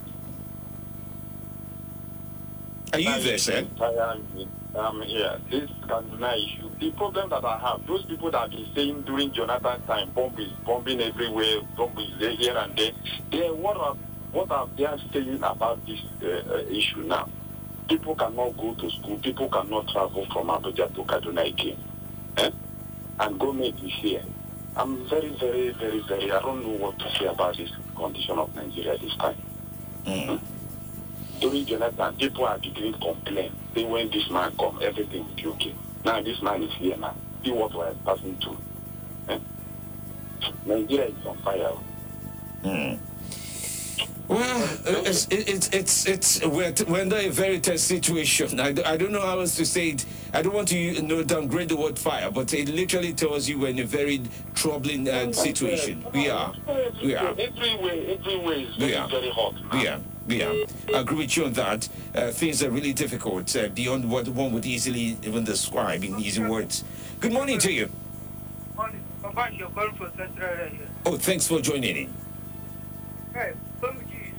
Are 2.93 3.01
you 3.01 3.21
there, 3.23 3.39
sir? 3.39 3.67
I 3.81 4.13
am 4.13 4.49
um, 4.75 5.03
yeah, 5.07 5.39
this 5.51 5.69
Kaduna 5.89 6.37
issue. 6.37 6.71
The 6.79 6.93
problem 6.93 7.31
that 7.31 7.45
I 7.45 7.59
have, 7.59 7.87
those 7.87 8.05
people 8.05 8.31
that 8.31 8.43
have 8.43 8.51
been 8.51 8.67
saying 8.75 9.03
during 9.03 9.33
Jonathan 9.33 9.83
time, 9.83 10.11
bomb 10.11 10.39
is 10.39 10.53
bombing 10.65 11.01
everywhere, 11.01 11.63
bomb 11.77 11.99
is 11.99 12.19
there, 12.21 12.31
here 12.31 12.57
and 12.57 12.77
there. 12.77 12.93
They, 13.31 13.51
what 13.51 13.77
are 13.77 13.97
what 14.33 14.51
are 14.51 14.69
they 14.77 14.87
saying 15.13 15.37
about 15.43 15.85
this 15.87 16.01
uh, 16.23 16.59
issue 16.71 17.03
now? 17.05 17.29
People 17.89 18.15
cannot 18.15 18.57
go 18.57 18.75
to 18.75 18.91
school. 18.91 19.19
People 19.19 19.49
cannot 19.49 19.89
travel 19.89 20.27
from 20.33 20.49
Abuja 20.49 20.95
to 20.95 21.03
Kaduna 21.05 21.47
again. 21.49 21.79
Eh? 22.37 22.51
And 23.21 23.39
government 23.39 23.83
is 23.83 23.93
here. 23.95 24.23
I'm 24.77 25.09
very, 25.09 25.31
very, 25.41 25.71
very, 25.71 26.01
very. 26.07 26.31
I 26.31 26.41
don't 26.41 26.63
know 26.63 26.75
what 26.87 26.99
to 26.99 27.11
say 27.19 27.25
about 27.27 27.57
this 27.57 27.71
condition 27.97 28.39
of 28.39 28.55
Nigeria 28.55 28.99
this 28.99 29.17
time. 29.17 29.37
Mm. 30.05 30.41
During 31.41 31.67
Jonathan, 31.67 32.15
people 32.17 32.45
are 32.45 32.59
beginning 32.59 32.93
to 32.93 32.99
complain. 32.99 33.53
Say 33.75 33.85
when 33.85 34.11
this 34.11 34.29
man 34.31 34.55
come, 34.59 34.79
everything 34.83 35.25
will 35.27 35.35
be 35.35 35.47
okay. 35.47 35.75
Now 36.05 36.23
this 36.23 36.41
man 36.43 36.63
is 36.63 36.73
here 36.75 36.97
now. 36.97 37.17
See 37.45 37.51
what 37.51 37.73
we 37.73 37.81
are 37.81 37.95
passing 38.05 38.37
through. 38.37 38.59
Eh? 39.31 39.39
Nigeria 40.67 41.07
is 41.07 41.27
on 41.27 41.39
fire. 41.39 41.73
Mm. 42.63 43.01
Well, 44.29 44.69
it's 44.85 45.27
it's 45.31 45.69
it's 45.73 46.07
it's 46.07 46.45
we're, 46.45 46.75
we're 46.87 47.01
under 47.01 47.17
a 47.17 47.31
very 47.31 47.59
tense 47.61 47.83
situation. 47.83 48.61
I, 48.61 48.75
I 48.85 48.99
don't 48.99 49.11
know 49.11 49.23
how 49.23 49.41
else 49.41 49.57
to 49.57 49.65
say 49.65 49.89
it. 49.91 50.05
I 50.35 50.43
don't 50.43 50.53
want 50.55 50.69
to 50.69 50.79
you 50.79 51.01
know 51.01 51.23
downgrade 51.23 51.71
the 51.71 51.77
word 51.77 51.99
fire, 51.99 52.31
but 52.31 52.53
it 52.53 52.69
literally 52.69 53.15
tells 53.15 53.49
you 53.49 53.59
we're 53.59 53.69
in 53.69 53.79
a 53.79 53.85
very 53.87 54.21
troubling 54.55 55.09
uh, 55.09 55.33
situation. 55.33 56.05
We 56.13 56.29
are, 56.29 56.53
we 57.03 57.15
are, 57.15 57.29
Everywhere, 57.31 58.05
everywhere 58.19 58.55
is 58.57 58.77
We 58.77 58.91
very, 58.91 58.97
are. 58.97 59.09
hot. 59.33 59.55
we 59.73 59.89
are, 59.89 60.01
we 60.27 60.43
are. 60.43 60.55
I 60.95 61.01
agree 61.01 61.17
with 61.19 61.35
you 61.35 61.47
on 61.47 61.55
that. 61.55 61.89
Uh, 62.15 62.31
things 62.31 62.63
are 62.63 62.71
really 62.71 62.93
difficult 62.93 63.57
uh, 63.57 63.69
beyond 63.69 64.11
what 64.11 64.29
one 64.29 64.53
would 64.53 64.67
easily 64.67 65.17
even 65.23 65.45
describe 65.45 66.05
in 66.05 66.19
easy 66.21 66.45
words. 66.45 66.85
Good 67.21 67.33
morning 67.33 67.59
to 67.61 67.73
you. 67.73 67.89
Morning. 68.77 69.03
Papa, 69.23 69.49
you're 69.55 69.71
calling 69.71 69.95
from 69.95 70.13
Central 70.19 70.51
area. 70.51 70.87
Oh, 71.07 71.17
thanks 71.17 71.49
for 71.49 71.63
joining 71.63 71.97
in. 71.97 72.15
Hey, 73.33 73.53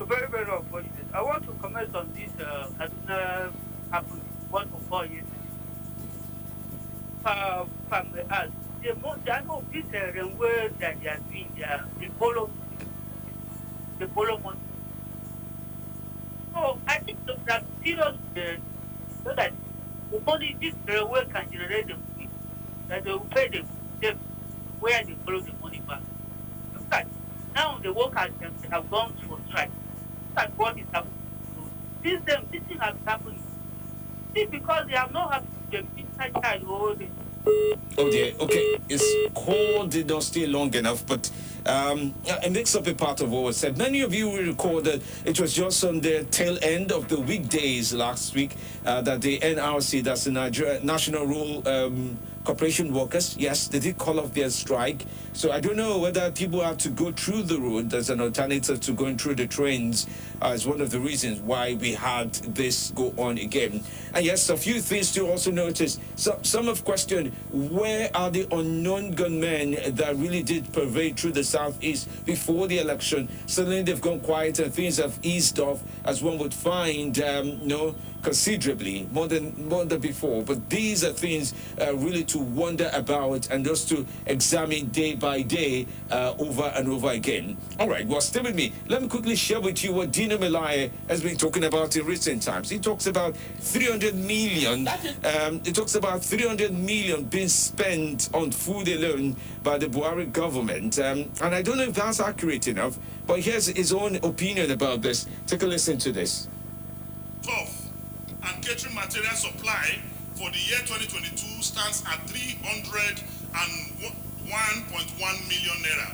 Very, 0.10 0.28
very 0.28 0.52
unfortunate. 0.52 1.06
I 1.14 1.22
want 1.22 1.46
to 1.46 1.54
comment 1.62 1.96
on 1.96 2.12
this 2.16 2.32
uh, 2.44 2.68
Kaduna 2.80 3.54
happened 3.92 4.24
one 4.50 4.68
or 4.74 4.80
four 4.90 5.06
years. 5.06 5.24
Uh, 7.24 7.66
from 7.88 8.12
the 8.14 8.26
us, 8.34 8.50
the 8.82 8.96
most 8.96 9.30
I 9.30 9.42
know 9.42 9.64
this 9.72 9.86
uh, 9.94 10.12
railway 10.12 10.72
that 10.80 11.00
they 11.00 11.10
are 11.10 11.20
doing, 11.30 11.54
they 11.56 12.08
the 12.08 12.12
polo, 12.14 12.50
the 14.00 14.08
polo 14.08 14.40
money. 14.40 14.58
So 16.54 16.80
I 16.88 16.98
think 17.02 17.24
that 17.28 17.46
that 17.46 17.64
serious 17.84 18.18
uh, 18.36 18.42
so 19.24 19.36
that 19.36 19.54
the 20.10 20.20
money 20.22 20.58
this 20.60 20.74
railway 20.88 21.26
can 21.32 21.52
generate 21.52 21.86
the 21.86 21.94
money, 21.94 22.30
that 22.88 23.04
they 23.04 23.12
will 23.12 23.30
pay 23.30 23.48
them, 23.50 23.68
them 24.02 24.18
where 24.80 25.04
they 25.04 25.14
follow 25.24 25.42
the 25.42 25.54
money 25.62 25.84
back. 25.88 26.02
Look 26.74 26.92
at 26.94 27.06
now 27.54 27.78
the 27.78 27.94
workers 27.94 28.32
them 28.40 28.56
have 28.72 28.90
gone. 28.90 29.14
Look 29.22 29.29
at 30.40 30.58
what 30.58 30.78
is 30.80 30.86
happening. 30.92 31.14
This 32.02 32.22
them 32.24 32.46
this 32.52 32.64
thing 32.64 32.78
has 32.78 32.96
happened. 33.06 33.40
See 34.34 34.46
because 34.46 34.88
they 34.88 34.94
have 34.94 35.12
not 35.12 35.34
had 35.34 35.44
the 35.70 35.80
inside 35.98 36.34
child 36.42 36.98
the 36.98 37.08
Oh 37.98 38.10
dear. 38.12 38.34
Okay, 38.40 38.78
it's 38.90 39.06
called 39.34 39.92
did 39.92 40.08
not 40.08 40.24
stay 40.24 40.46
long 40.46 40.74
enough, 40.74 41.06
but 41.06 41.30
um, 41.66 42.14
it 42.26 42.52
makes 42.52 42.76
up 42.76 42.88
a 42.88 42.94
part 42.94 43.22
of 43.22 43.32
what 43.32 43.44
was 43.44 43.58
said. 43.58 43.78
Many 43.78 44.02
of 44.02 44.14
you 44.14 44.30
will 44.30 44.44
recall 44.44 44.82
that 44.82 45.02
it 45.26 45.40
was 45.40 45.54
just 45.54 45.84
on 45.84 46.00
the 46.00 46.24
tail 46.26 46.58
end 46.62 46.92
of 46.92 47.08
the 47.08 47.20
weekdays 47.20 47.94
last 47.94 48.36
week 48.36 48.56
uh, 48.86 49.02
that 49.02 49.22
the 49.22 49.40
NRC, 49.40 50.04
that's 50.04 50.26
the 50.26 50.32
Nigeria 50.32 50.80
National 50.84 51.26
Rural 51.26 51.68
um, 51.68 52.18
Corporation 52.44 52.94
Workers, 52.94 53.36
yes, 53.38 53.68
they 53.68 53.80
did 53.80 53.98
call 53.98 54.20
off 54.20 54.34
their 54.34 54.50
strike. 54.50 55.06
So 55.34 55.52
I 55.52 55.60
don't 55.60 55.76
know 55.76 56.00
whether 56.00 56.32
people 56.32 56.62
have 56.62 56.78
to 56.80 56.90
go 56.90 57.12
through 57.12 57.44
the 57.44 57.60
road 57.60 57.94
as 57.94 58.10
an 58.10 58.22
alternative 58.22 58.80
to 58.82 58.94
going 58.94 59.18
through 59.18 59.36
the 59.36 59.48
trains 59.48 60.08
uh, 60.42 60.48
is 60.48 60.66
one 60.66 60.82
of 60.82 60.90
the 60.90 61.00
reasons 61.00 61.40
why 61.42 61.76
we 61.76 61.94
had 61.94 62.34
this 62.34 62.92
go 62.92 63.14
on 63.18 63.38
again. 63.38 63.84
And 64.14 64.26
yes, 64.26 64.50
a 64.50 64.58
few 64.58 64.82
things 64.82 65.12
to 65.14 65.28
also 65.28 65.52
notice. 65.52 66.00
So, 66.16 66.40
some 66.42 66.66
have 66.66 66.84
questioned 66.84 67.34
where 67.52 68.10
are 68.16 68.32
the 68.32 68.48
unknown 68.52 69.12
gunmen 69.12 69.78
that 69.96 70.16
really 70.16 70.44
did 70.44 70.72
pervade 70.74 71.20
through 71.20 71.34
the 71.34 71.44
southeast 71.44 72.26
before 72.26 72.68
the 72.68 72.80
election? 72.80 73.30
Suddenly 73.46 73.84
they've 73.84 74.02
gone 74.02 74.22
quiet 74.22 74.60
and 74.60 74.74
things 74.74 74.98
have 74.98 75.20
eased 75.22 75.60
off, 75.60 75.84
as 76.06 76.24
one 76.24 76.38
would 76.40 76.54
find, 76.54 77.20
um, 77.20 77.48
you 77.62 77.68
know, 77.68 77.96
considerably 78.24 79.08
more 79.12 79.28
than 79.28 79.68
more 79.68 79.86
than 79.86 80.00
before. 80.00 80.44
But 80.44 80.70
these 80.70 81.04
are 81.04 81.14
things 81.14 81.54
uh, 81.80 81.96
really 81.96 82.24
to 82.26 82.40
wonder 82.40 82.90
about 82.94 83.50
and 83.50 83.66
just 83.66 83.90
to 83.90 84.06
examine 84.26 84.88
day 84.88 85.16
by 85.16 85.42
day 85.42 85.88
uh, 86.12 86.34
over 86.38 86.72
and 86.76 86.90
over 86.90 87.10
again. 87.10 87.58
All 87.80 87.90
right, 87.90 88.06
well, 88.08 88.22
stay 88.22 88.42
with 88.42 88.56
me. 88.56 88.74
Let 88.88 89.02
me 89.02 89.08
quickly 89.08 89.36
share 89.36 89.62
with 89.62 89.84
you 89.84 89.94
what 89.94 90.12
Dino 90.12 90.38
Melaye 90.38 90.92
has 91.08 91.22
been 91.22 91.38
talking 91.38 91.64
about 91.64 91.96
in 91.96 92.06
recent 92.06 92.44
times. 92.44 92.70
He 92.70 92.80
talks 92.80 93.08
about 93.08 93.36
300 93.60 94.16
million. 94.16 94.88
Um, 95.24 95.62
he 95.64 95.72
talks 95.72 95.96
about 95.96 96.24
300 96.24 96.72
million 96.72 97.24
being 97.26 97.48
spent 97.48 98.30
on 98.34 98.52
food 98.52 98.88
alone 98.88 99.36
by 99.64 99.78
the 99.78 99.88
Buhari 99.88 100.32
government. 100.32 101.00
Um, 101.00 101.32
and 101.42 101.56
I 101.56 101.62
don't 101.62 101.78
know 101.78 101.84
if 101.84 101.94
that's 101.94 102.20
accurate 102.20 102.68
enough, 102.68 102.98
but 103.28 103.40
here's 103.40 103.68
his 103.68 103.94
own 103.94 104.16
opinion 104.18 104.72
about 104.72 105.02
this. 105.02 105.28
Take 105.48 105.64
a 105.64 105.68
listen 105.68 105.98
to 106.00 106.12
this. 106.12 106.48
12 108.42 108.54
and 108.56 108.64
catering 108.66 108.96
material 108.96 109.34
supply 109.36 110.00
for 110.36 110.50
the 110.52 110.60
year 110.60 110.80
2022 110.86 111.62
stands 111.62 112.04
at 112.08 112.20
301.1 112.28 113.20
million 115.48 115.78
naira. 115.84 116.12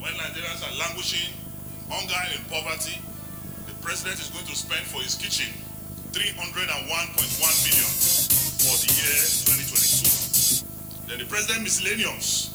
When 0.00 0.12
Nigerians 0.14 0.62
are 0.62 0.74
languishing, 0.78 1.32
hunger 1.88 2.14
and 2.34 2.48
poverty, 2.48 3.00
the 3.66 3.74
president 3.82 4.20
is 4.20 4.30
going 4.30 4.46
to 4.46 4.54
spend 4.56 4.86
for 4.86 5.00
his 5.02 5.14
kitchen 5.14 5.52
301.1 6.12 6.66
million 7.66 7.90
for 8.62 8.76
the 8.82 8.90
year 8.94 9.18
2022. 9.46 10.64
Then 11.08 11.18
the 11.18 11.26
president 11.26 11.62
miscellaneous, 11.62 12.50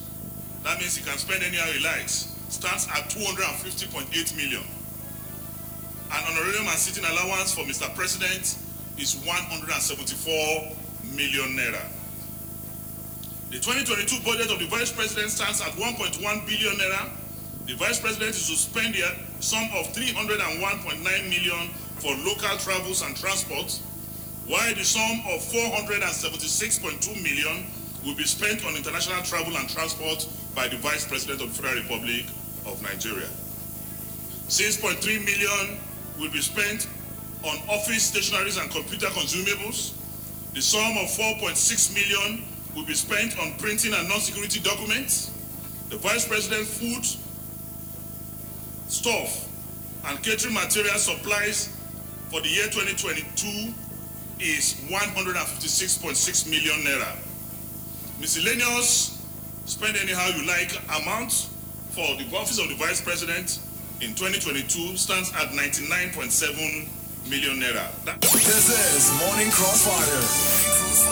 that 0.63 0.80
means 0.80 0.96
he 0.96 1.04
can 1.04 1.18
spend 1.18 1.44
anyhow 1.44 1.66
he 1.72 1.80
likes, 1.84 2.28
stands 2.50 2.88
at 2.88 3.10
250.8 3.10 4.36
million. 4.38 4.63
An 6.12 6.24
honorarium 6.27 6.68
and 6.68 6.77
sitting 6.77 7.06
allowance 7.10 7.53
for 7.56 7.62
Mr. 7.62 7.88
President 7.96 8.58
is 8.98 9.15
174 9.24 10.75
million 11.15 11.56
naira. 11.56 11.88
The 13.50 13.60
2022 13.60 14.20
budget 14.24 14.51
of 14.51 14.60
the 14.60 14.68
Vice 14.68 14.91
President 14.91 15.32
stands 15.32 15.62
at 15.62 15.72
1.1 15.80 16.20
billion 16.46 16.75
naira. 16.75 17.10
The 17.65 17.75
Vice 17.75 18.00
President 18.01 18.32
is 18.32 18.48
to 18.50 18.56
spend 18.56 18.96
the 18.96 19.08
sum 19.39 19.63
of 19.74 19.88
301.9 19.94 21.00
million 21.30 21.70
for 22.03 22.12
local 22.27 22.58
travels 22.60 23.03
and 23.03 23.15
transport, 23.15 23.80
while 24.48 24.75
the 24.75 24.84
sum 24.84 25.24
of 25.32 25.39
476.2 25.48 27.24
million 27.24 27.65
will 28.03 28.15
be 28.15 28.25
spent 28.25 28.65
on 28.65 28.75
international 28.75 29.22
travel 29.24 29.56
and 29.56 29.70
transport 29.70 30.27
by 30.56 30.68
the 30.68 30.75
Vice 30.77 31.08
President 31.08 31.41
of 31.41 31.56
the 31.56 31.62
Federal 31.63 31.84
Republic 31.84 32.25
of 32.65 32.82
Nigeria. 32.84 33.30
6.3 34.51 35.00
million 35.24 35.80
will 36.20 36.32
be 36.32 36.41
spent 36.41 36.88
on 37.44 37.58
office 37.70 38.12
stationaries 38.12 38.62
and 38.62 38.70
computer 38.72 39.08
consumables. 39.08 39.94
The 40.53 40.62
sum 40.62 40.98
of 40.98 41.08
4.6 41.10 41.94
million 41.94 42.44
will 42.75 42.86
be 42.86 42.94
spent 42.94 43.38
on 43.39 43.53
printing 43.58 43.94
and 43.94 44.08
non-security 44.08 44.60
documents. 44.60 45.32
The 45.89 45.98
Vice 45.98 46.27
President 46.27 46.68
food, 46.68 47.06
stuff, 48.88 49.48
and 50.08 50.22
catering 50.24 50.53
material 50.53 50.98
supplies 50.98 51.75
for 52.30 52.41
the 52.41 52.48
year 52.48 52.65
2022 52.65 53.74
is 54.39 54.75
156.6 54.89 56.50
million 56.50 56.80
naira. 56.86 57.18
Miscellaneous, 58.20 59.22
spend 59.65 59.98
anyhow 59.98 60.27
you 60.36 60.46
like 60.48 60.72
amount 61.01 61.50
for 61.91 62.15
the 62.18 62.25
office 62.36 62.60
of 62.60 62.70
the 62.70 62.75
Vice 62.75 63.01
President 63.01 63.60
in 64.01 64.15
2022 64.15 64.98
stands 64.98 65.29
at 65.34 65.50
99.7 65.50 67.29
million 67.29 67.60
naira. 67.62 67.86
This 68.22 68.70
is 68.98 69.12
Morning 69.27 69.51
Crossfire. 69.51 71.11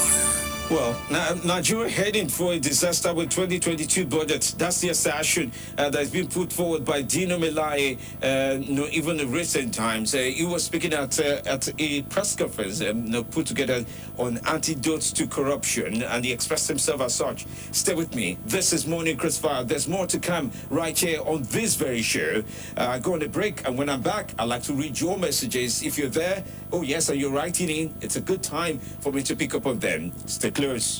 Well, 0.69 0.95
Ni- 1.09 1.47
Nigeria 1.47 1.89
heading 1.89 2.27
for 2.27 2.53
a 2.53 2.59
disaster 2.59 3.11
with 3.11 3.31
2022 3.31 4.05
budget. 4.05 4.53
That's 4.59 4.79
the 4.79 4.89
assertion 4.89 5.51
uh, 5.79 5.89
that's 5.89 6.11
been 6.11 6.27
put 6.27 6.53
forward 6.53 6.85
by 6.85 7.01
Dino 7.01 7.39
Melaye, 7.39 7.97
uh, 8.21 8.61
even 8.91 9.19
in 9.19 9.31
recent 9.31 9.73
times. 9.73 10.13
Uh, 10.13 10.19
he 10.19 10.45
was 10.45 10.63
speaking 10.63 10.93
at 10.93 11.19
uh, 11.19 11.41
at 11.47 11.67
a 11.79 12.03
press 12.03 12.35
conference 12.35 12.81
um, 12.81 13.11
put 13.31 13.47
together 13.47 13.83
on 14.19 14.37
antidotes 14.45 15.11
to 15.13 15.25
corruption, 15.25 16.03
and 16.03 16.23
he 16.23 16.31
expressed 16.31 16.67
himself 16.67 17.01
as 17.01 17.15
such. 17.15 17.47
Stay 17.71 17.95
with 17.95 18.13
me. 18.13 18.37
This 18.45 18.71
is 18.71 18.85
Morning 18.85 19.17
Crossfire. 19.17 19.63
There's 19.63 19.87
more 19.87 20.05
to 20.05 20.19
come 20.19 20.51
right 20.69 20.97
here 20.97 21.21
on 21.21 21.41
this 21.45 21.73
very 21.77 22.03
show. 22.03 22.43
Uh, 22.77 22.89
I 22.89 22.99
go 22.99 23.13
on 23.15 23.23
a 23.23 23.27
break, 23.27 23.65
and 23.67 23.75
when 23.75 23.89
I'm 23.89 24.01
back, 24.03 24.35
I'd 24.37 24.47
like 24.49 24.61
to 24.63 24.73
read 24.73 24.99
your 24.99 25.17
messages. 25.17 25.81
If 25.81 25.97
you're 25.97 26.09
there, 26.09 26.43
oh 26.71 26.83
yes, 26.83 27.09
and 27.09 27.19
you're 27.19 27.31
writing 27.31 27.69
in, 27.71 27.95
it's 28.01 28.17
a 28.17 28.21
good 28.21 28.43
time 28.43 28.77
for 28.77 29.11
me 29.11 29.23
to 29.23 29.35
pick 29.35 29.55
up 29.55 29.65
on 29.65 29.79
them. 29.79 30.11
Stay 30.27 30.51
close. 30.59 30.99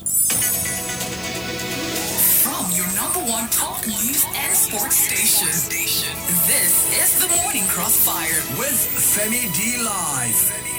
From 2.44 2.72
your 2.72 2.88
number 2.96 3.20
one 3.30 3.50
talk 3.50 3.86
news 3.86 4.24
and 4.36 4.56
sports 4.56 4.96
station. 4.96 5.48
This 6.48 6.88
is 6.96 7.20
the 7.20 7.36
Morning 7.44 7.66
Crossfire. 7.68 8.39
With 8.58 8.80
Femi 8.96 9.54
D 9.54 9.84
Live. 9.84 10.78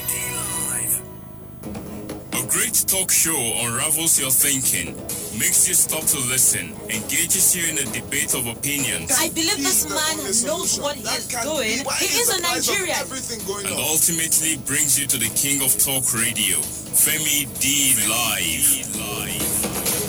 A 2.33 2.47
great 2.47 2.75
talk 2.87 3.11
show 3.11 3.37
unravels 3.65 4.19
your 4.21 4.31
thinking, 4.31 4.95
makes 5.39 5.67
you 5.69 5.75
stop 5.75 6.05
to 6.05 6.19
listen, 6.29 6.73
engages 6.89 7.57
you 7.57 7.67
in 7.69 7.79
a 7.79 7.85
debate 7.93 8.35
of 8.35 8.47
opinions, 8.47 9.11
I 9.19 9.29
believe 9.31 9.59
this 9.59 9.89
man 9.89 10.17
knows 10.47 10.79
what 10.81 10.97
he 10.97 11.03
is 11.03 11.27
doing. 11.27 11.85
He 11.99 12.07
is 12.21 12.29
a 12.31 12.41
Nigerian. 12.41 12.97
and 13.67 13.81
ultimately 13.81 14.57
brings 14.65 14.99
you 14.99 15.07
to 15.09 15.19
the 15.19 15.29
king 15.35 15.63
of 15.63 15.77
talk 15.79 16.15
radio, 16.15 16.59
Femi 16.95 17.47
D 17.59 17.95
Live. 18.09 20.00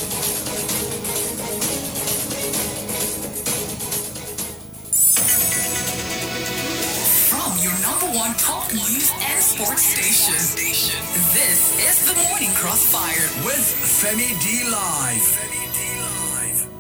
One 8.13 8.33
talk 8.33 8.73
news 8.73 9.09
and 9.29 9.41
sports 9.41 9.83
station. 9.83 10.33
This 11.33 11.71
is 11.79 12.13
the 12.13 12.21
Morning 12.27 12.51
Crossfire. 12.51 13.29
With 13.45 13.55
Femi 13.55 14.37
D 14.41 14.69
Live. 14.69 15.70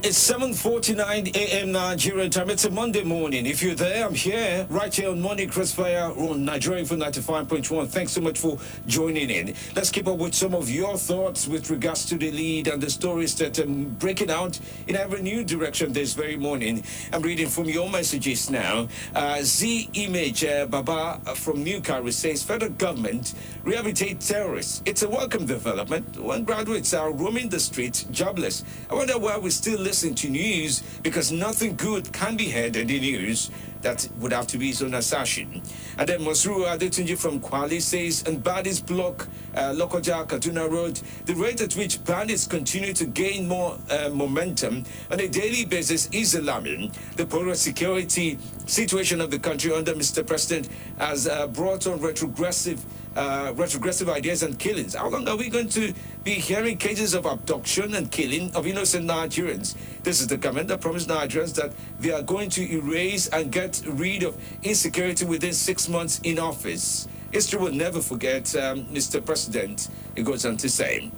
It's 0.03 0.31
7.49 0.31 1.35
a.m. 1.35 1.71
Nigerian 1.73 2.31
time. 2.31 2.49
It's 2.49 2.65
a 2.65 2.71
Monday 2.71 3.03
morning. 3.03 3.45
If 3.45 3.61
you're 3.61 3.75
there, 3.75 4.07
I'm 4.07 4.15
here, 4.15 4.65
right 4.71 4.91
here 4.91 5.11
on 5.11 5.21
Morning 5.21 5.47
Crossfire 5.47 6.11
on 6.17 6.43
Nigeria 6.43 6.79
Info 6.79 6.95
95.1. 6.95 7.87
Thanks 7.87 8.13
so 8.13 8.21
much 8.21 8.39
for 8.39 8.57
joining 8.87 9.29
in. 9.29 9.53
Let's 9.75 9.91
keep 9.91 10.07
up 10.07 10.17
with 10.17 10.33
some 10.33 10.55
of 10.55 10.71
your 10.71 10.97
thoughts 10.97 11.47
with 11.47 11.69
regards 11.69 12.05
to 12.05 12.15
the 12.17 12.31
lead 12.31 12.67
and 12.67 12.81
the 12.81 12.89
stories 12.89 13.35
that 13.35 13.59
are 13.59 13.67
breaking 13.67 14.31
out 14.31 14.59
in 14.87 14.95
every 14.95 15.21
new 15.21 15.43
direction 15.43 15.93
this 15.93 16.13
very 16.15 16.35
morning. 16.35 16.83
I'm 17.13 17.21
reading 17.21 17.47
from 17.47 17.65
your 17.65 17.87
messages 17.87 18.49
now. 18.49 18.87
Uh, 19.13 19.43
Z 19.43 19.87
Image 19.93 20.43
uh, 20.43 20.65
Baba 20.65 21.19
from 21.35 21.63
Newcastle 21.63 22.11
says, 22.11 22.41
federal 22.41 22.71
government 22.71 23.35
rehabilitate 23.63 24.19
terrorists. 24.19 24.81
It's 24.85 25.03
a 25.03 25.09
welcome 25.09 25.45
development 25.45 26.17
when 26.19 26.43
graduates 26.43 26.91
are 26.95 27.11
roaming 27.11 27.49
the 27.49 27.59
streets 27.59 28.05
jobless. 28.05 28.63
I 28.89 28.95
wonder 28.95 29.19
why 29.19 29.37
we 29.37 29.51
still 29.51 29.79
listen 29.91 30.15
to 30.15 30.29
news 30.29 30.81
because 31.03 31.33
nothing 31.33 31.75
good 31.75 32.13
can 32.13 32.37
be 32.37 32.49
heard 32.49 32.77
in 32.77 32.87
the 32.87 32.97
news. 32.97 33.51
That 33.81 34.07
would 34.19 34.31
have 34.31 34.47
to 34.47 34.57
be 34.57 34.67
his 34.67 34.81
own 34.81 34.93
assertion. 34.93 35.61
And 35.97 36.07
then 36.07 36.21
Masru 36.21 36.65
Adetunji 36.65 37.17
from 37.17 37.41
Kwali 37.41 37.81
says, 37.81 38.23
and 38.25 38.41
bandits 38.41 38.79
block 38.79 39.27
uh, 39.53 39.73
Lokoja 39.73 40.25
Kaduna 40.25 40.71
Road. 40.71 41.01
The 41.25 41.33
rate 41.35 41.59
at 41.59 41.73
which 41.73 42.01
bandits 42.05 42.47
continue 42.47 42.93
to 42.93 43.05
gain 43.05 43.49
more 43.49 43.77
uh, 43.89 44.07
momentum 44.13 44.85
on 45.11 45.19
a 45.19 45.27
daily 45.27 45.65
basis 45.65 46.07
is 46.13 46.35
alarming. 46.35 46.93
The 47.17 47.25
poor 47.25 47.53
security 47.55 48.37
situation 48.67 49.19
of 49.19 49.29
the 49.29 49.39
country 49.39 49.73
under 49.73 49.93
Mr. 49.93 50.25
President 50.25 50.69
has 50.99 51.27
uh, 51.27 51.47
brought 51.47 51.85
on 51.85 51.99
retrogressive 51.99 52.85
uh, 53.15 53.51
retrogressive 53.55 54.07
ideas 54.07 54.41
and 54.41 54.57
killings. 54.57 54.95
How 54.95 55.09
long 55.09 55.27
are 55.27 55.35
we 55.35 55.49
going 55.49 55.67
to 55.69 55.93
be 56.23 56.33
hearing 56.33 56.77
cases 56.77 57.13
of 57.13 57.25
abduction 57.25 57.95
and 57.95 58.11
killing 58.11 58.53
of 58.55 58.67
innocent 58.67 59.07
Nigerians? 59.07 59.75
This 60.03 60.21
is 60.21 60.27
the 60.27 60.37
government 60.37 60.67
that 60.67 60.79
promised 60.81 61.09
Nigerians 61.09 61.55
that 61.55 61.73
they 61.99 62.11
are 62.11 62.21
going 62.21 62.49
to 62.51 62.71
erase 62.71 63.27
and 63.27 63.51
get 63.51 63.81
rid 63.87 64.23
of 64.23 64.35
insecurity 64.61 65.25
within 65.25 65.53
six 65.53 65.89
months 65.89 66.19
in 66.23 66.37
office. 66.37 67.07
History 67.31 67.59
will 67.59 67.71
never 67.71 68.01
forget, 68.01 68.55
um, 68.55 68.85
Mr. 68.85 69.25
President, 69.25 69.87
it 70.15 70.23
goes 70.23 70.45
on 70.45 70.57
to 70.57 70.69
say. 70.69 71.11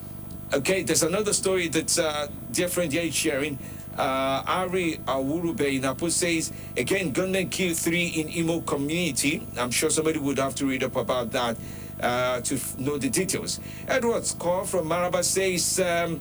Okay, 0.54 0.84
there's 0.84 1.04
another 1.04 1.34
story 1.34 1.68
that 1.70 1.98
uh, 2.00 2.28
dear 2.52 2.68
friend 2.68 2.92
here 2.94 3.02
is 3.02 3.16
sharing. 3.16 3.58
Uh, 3.97 4.43
Ari 4.47 4.99
Awurube 5.06 5.62
in 5.62 6.12
says, 6.12 6.51
again, 6.75 7.12
gunmen 7.12 7.49
kill 7.49 7.73
three 7.75 8.08
in 8.08 8.29
Imo 8.29 8.62
community. 8.62 9.45
I'm 9.58 9.71
sure 9.71 9.89
somebody 9.89 10.19
would 10.19 10.39
have 10.39 10.56
to 10.56 10.65
read 10.65 10.84
up 10.84 10.95
about 10.95 11.32
that 11.32 11.58
uh, 12.01 12.41
to 12.41 12.56
f- 12.56 12.77
know 12.79 12.97
the 12.97 13.10
details. 13.10 13.60
Edward's 13.88 14.34
call 14.34 14.63
from 14.65 14.88
Maraba 14.89 15.23
says, 15.23 15.79
um, 15.79 16.19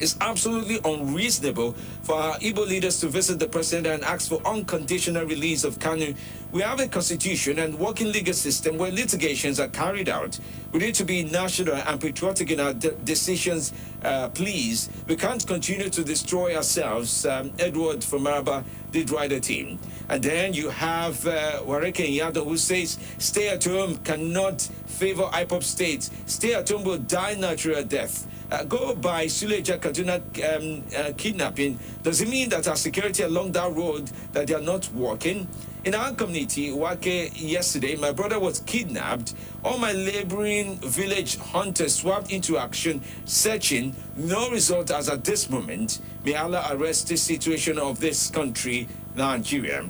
it's 0.00 0.16
absolutely 0.20 0.80
unreasonable 0.84 1.72
for 2.02 2.14
our 2.16 2.38
Igbo 2.38 2.66
leaders 2.66 3.00
to 3.00 3.08
visit 3.08 3.38
the 3.38 3.46
president 3.46 3.86
and 3.86 4.04
ask 4.04 4.28
for 4.28 4.40
unconditional 4.46 5.24
release 5.24 5.64
of 5.64 5.78
Kanu. 5.78 6.16
We 6.52 6.62
have 6.62 6.80
a 6.80 6.88
constitution 6.88 7.58
and 7.58 7.78
working 7.78 8.10
legal 8.12 8.34
system 8.34 8.76
where 8.78 8.90
litigations 8.90 9.58
are 9.60 9.68
carried 9.68 10.08
out. 10.08 10.38
We 10.72 10.80
need 10.80 10.94
to 10.96 11.04
be 11.04 11.24
national 11.24 11.76
and 11.76 12.00
patriotic 12.00 12.50
in 12.50 12.60
our 12.60 12.74
de- 12.74 12.92
decisions, 13.04 13.72
uh, 14.02 14.28
please. 14.30 14.88
We 15.06 15.16
can't 15.16 15.44
continue 15.46 15.88
to 15.90 16.04
destroy 16.04 16.56
ourselves. 16.56 17.24
Um, 17.26 17.52
Edward 17.58 18.02
from 18.02 18.24
Maraba 18.24 18.64
write 19.02 19.32
a 19.32 19.40
team. 19.40 19.78
And 20.08 20.22
then 20.22 20.52
you 20.52 20.70
have 20.70 21.26
uh, 21.26 21.62
Wareke 21.62 22.16
Yado 22.16 22.44
who 22.44 22.56
says, 22.56 22.98
stay 23.18 23.48
at 23.48 23.64
home 23.64 23.96
cannot 23.98 24.62
favor 24.86 25.24
IPOB 25.24 25.62
states. 25.62 26.10
Stay 26.26 26.54
at 26.54 26.68
home 26.68 26.84
will 26.84 26.98
die 26.98 27.34
natural 27.34 27.82
death 27.82 28.26
uh, 28.50 28.64
go 28.64 28.94
by 28.94 29.26
Suleja 29.26 29.78
Kaduna 29.78 30.16
um, 30.16 30.84
uh, 30.96 31.12
kidnapping, 31.16 31.78
does 32.02 32.20
it 32.20 32.28
mean 32.28 32.48
that 32.50 32.68
our 32.68 32.76
security 32.76 33.22
along 33.22 33.52
that 33.52 33.72
road 33.72 34.06
that 34.32 34.46
they 34.46 34.54
are 34.54 34.60
not 34.60 34.90
working? 34.92 35.48
In 35.84 35.94
our 35.94 36.12
community, 36.14 36.72
Wake, 36.72 37.30
yesterday, 37.38 37.94
my 37.96 38.10
brother 38.10 38.40
was 38.40 38.60
kidnapped. 38.60 39.34
All 39.62 39.76
my 39.76 39.92
laboring 39.92 40.76
village 40.78 41.36
hunters 41.36 41.96
swapped 41.96 42.32
into 42.32 42.56
action, 42.56 43.02
searching. 43.26 43.94
No 44.16 44.48
result 44.50 44.90
as 44.90 45.10
at 45.10 45.24
this 45.24 45.50
moment. 45.50 46.00
May 46.24 46.36
Allah 46.36 46.66
arrest 46.70 47.08
the 47.08 47.18
situation 47.18 47.78
of 47.78 48.00
this 48.00 48.30
country, 48.30 48.88
Nigeria. 49.14 49.84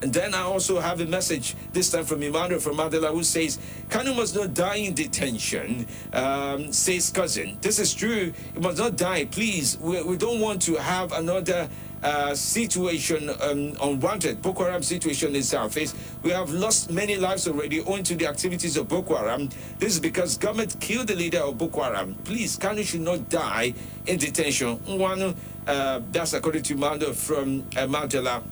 And 0.00 0.12
then 0.12 0.32
I 0.32 0.42
also 0.42 0.78
have 0.78 1.00
a 1.00 1.06
message, 1.06 1.56
this 1.72 1.90
time 1.90 2.04
from 2.04 2.22
Emmanuel 2.22 2.60
from 2.60 2.76
Mandela, 2.76 3.10
who 3.10 3.24
says, 3.24 3.58
Kanu 3.88 4.14
must 4.16 4.36
not 4.36 4.54
die 4.54 4.76
in 4.76 4.94
detention, 4.94 5.86
um, 6.12 6.72
says 6.72 7.10
cousin. 7.10 7.58
This 7.60 7.80
is 7.80 7.92
true. 7.92 8.32
He 8.54 8.60
must 8.60 8.78
not 8.78 8.96
die. 8.96 9.24
Please, 9.24 9.76
we, 9.78 10.02
we 10.02 10.16
don't 10.16 10.40
want 10.40 10.62
to 10.62 10.76
have 10.76 11.12
another 11.12 11.68
uh, 12.02 12.34
situation 12.34 13.30
um, 13.40 13.76
unwanted 13.80 14.42
Boko 14.42 14.64
Haram 14.64 14.82
situation 14.82 15.34
in 15.34 15.42
Southeast. 15.42 15.96
We 16.22 16.30
have 16.30 16.50
lost 16.50 16.90
many 16.90 17.16
lives 17.16 17.46
already 17.46 17.80
owing 17.80 18.04
to 18.04 18.14
the 18.16 18.26
activities 18.26 18.76
of 18.76 18.88
Boko 18.88 19.16
Haram. 19.16 19.48
This 19.78 19.94
is 19.94 20.00
because 20.00 20.36
government 20.36 20.78
killed 20.80 21.08
the 21.08 21.14
leader 21.14 21.40
of 21.40 21.58
Boko 21.58 21.82
Haram. 21.82 22.14
Please, 22.24 22.58
Kanu 22.58 22.84
should 22.84 23.00
not 23.02 23.28
die 23.28 23.74
in 24.06 24.18
detention. 24.18 24.76
One, 24.98 25.34
uh, 25.66 26.00
that's 26.10 26.32
according 26.32 26.62
to 26.64 26.76
Mando 26.76 27.12
from 27.12 27.60
uh, 27.76 27.86
Mandela. 27.86 28.42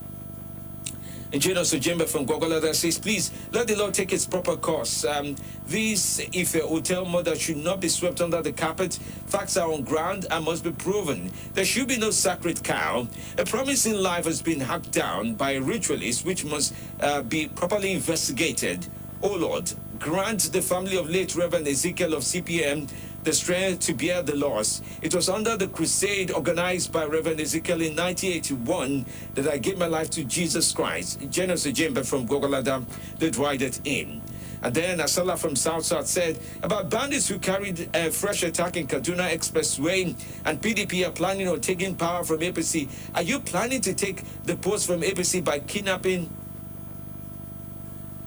And 1.32 1.40
Jonas 1.40 1.72
Ojemba 1.72 2.08
from 2.08 2.26
Gwagwalada 2.26 2.74
says, 2.74 2.98
please 2.98 3.30
let 3.52 3.68
the 3.68 3.76
law 3.76 3.90
take 3.90 4.12
its 4.12 4.26
proper 4.26 4.56
course. 4.56 5.04
Um, 5.04 5.36
this, 5.66 6.18
if 6.32 6.56
a 6.56 6.66
hotel 6.66 7.04
murder 7.04 7.36
should 7.36 7.58
not 7.58 7.80
be 7.80 7.88
swept 7.88 8.20
under 8.20 8.42
the 8.42 8.50
carpet, 8.50 8.94
facts 9.26 9.56
are 9.56 9.72
on 9.72 9.82
ground 9.82 10.26
and 10.28 10.44
must 10.44 10.64
be 10.64 10.72
proven. 10.72 11.30
There 11.54 11.64
should 11.64 11.86
be 11.86 11.98
no 11.98 12.10
sacred 12.10 12.64
cow. 12.64 13.06
A 13.38 13.44
promising 13.44 13.94
life 13.94 14.24
has 14.24 14.42
been 14.42 14.58
hacked 14.58 14.90
down 14.90 15.34
by 15.34 15.52
a 15.52 15.60
ritualist 15.60 16.24
which 16.24 16.44
must 16.44 16.74
uh, 16.98 17.22
be 17.22 17.46
properly 17.46 17.92
investigated. 17.92 18.88
Oh 19.22 19.36
Lord, 19.36 19.72
grant 20.00 20.52
the 20.52 20.62
family 20.62 20.96
of 20.96 21.10
late 21.10 21.36
Reverend 21.36 21.68
Ezekiel 21.68 22.14
of 22.14 22.24
CPM 22.24 22.90
the 23.24 23.32
strength 23.32 23.80
to 23.86 23.94
bear 23.94 24.22
the 24.22 24.36
loss. 24.36 24.80
It 25.02 25.14
was 25.14 25.28
under 25.28 25.56
the 25.56 25.68
crusade 25.68 26.30
organized 26.30 26.92
by 26.92 27.04
Reverend 27.04 27.40
Ezekiel 27.40 27.80
in 27.82 27.96
1981 27.96 29.06
that 29.34 29.48
I 29.48 29.58
gave 29.58 29.78
my 29.78 29.86
life 29.86 30.10
to 30.10 30.24
Jesus 30.24 30.72
Christ. 30.72 31.20
Jonas 31.30 31.66
Ojemba 31.66 32.06
from 32.06 32.26
Gwagwalada 32.26 32.84
that 33.18 33.62
it 33.62 33.80
in. 33.84 34.22
And 34.62 34.74
then 34.74 34.98
Asala 34.98 35.38
from 35.38 35.56
South 35.56 35.84
South 35.84 36.06
said 36.06 36.38
about 36.62 36.90
bandits 36.90 37.28
who 37.28 37.38
carried 37.38 37.88
a 37.94 38.10
fresh 38.10 38.42
attack 38.42 38.76
in 38.76 38.86
Kaduna 38.86 39.30
Expressway 39.30 40.14
and 40.44 40.60
PDP 40.60 41.06
are 41.08 41.12
planning 41.12 41.48
on 41.48 41.60
taking 41.60 41.96
power 41.96 42.24
from 42.24 42.40
APC. 42.40 42.88
Are 43.14 43.22
you 43.22 43.40
planning 43.40 43.80
to 43.82 43.94
take 43.94 44.22
the 44.44 44.56
post 44.56 44.86
from 44.86 45.00
APC 45.00 45.42
by 45.42 45.60
kidnapping 45.60 46.28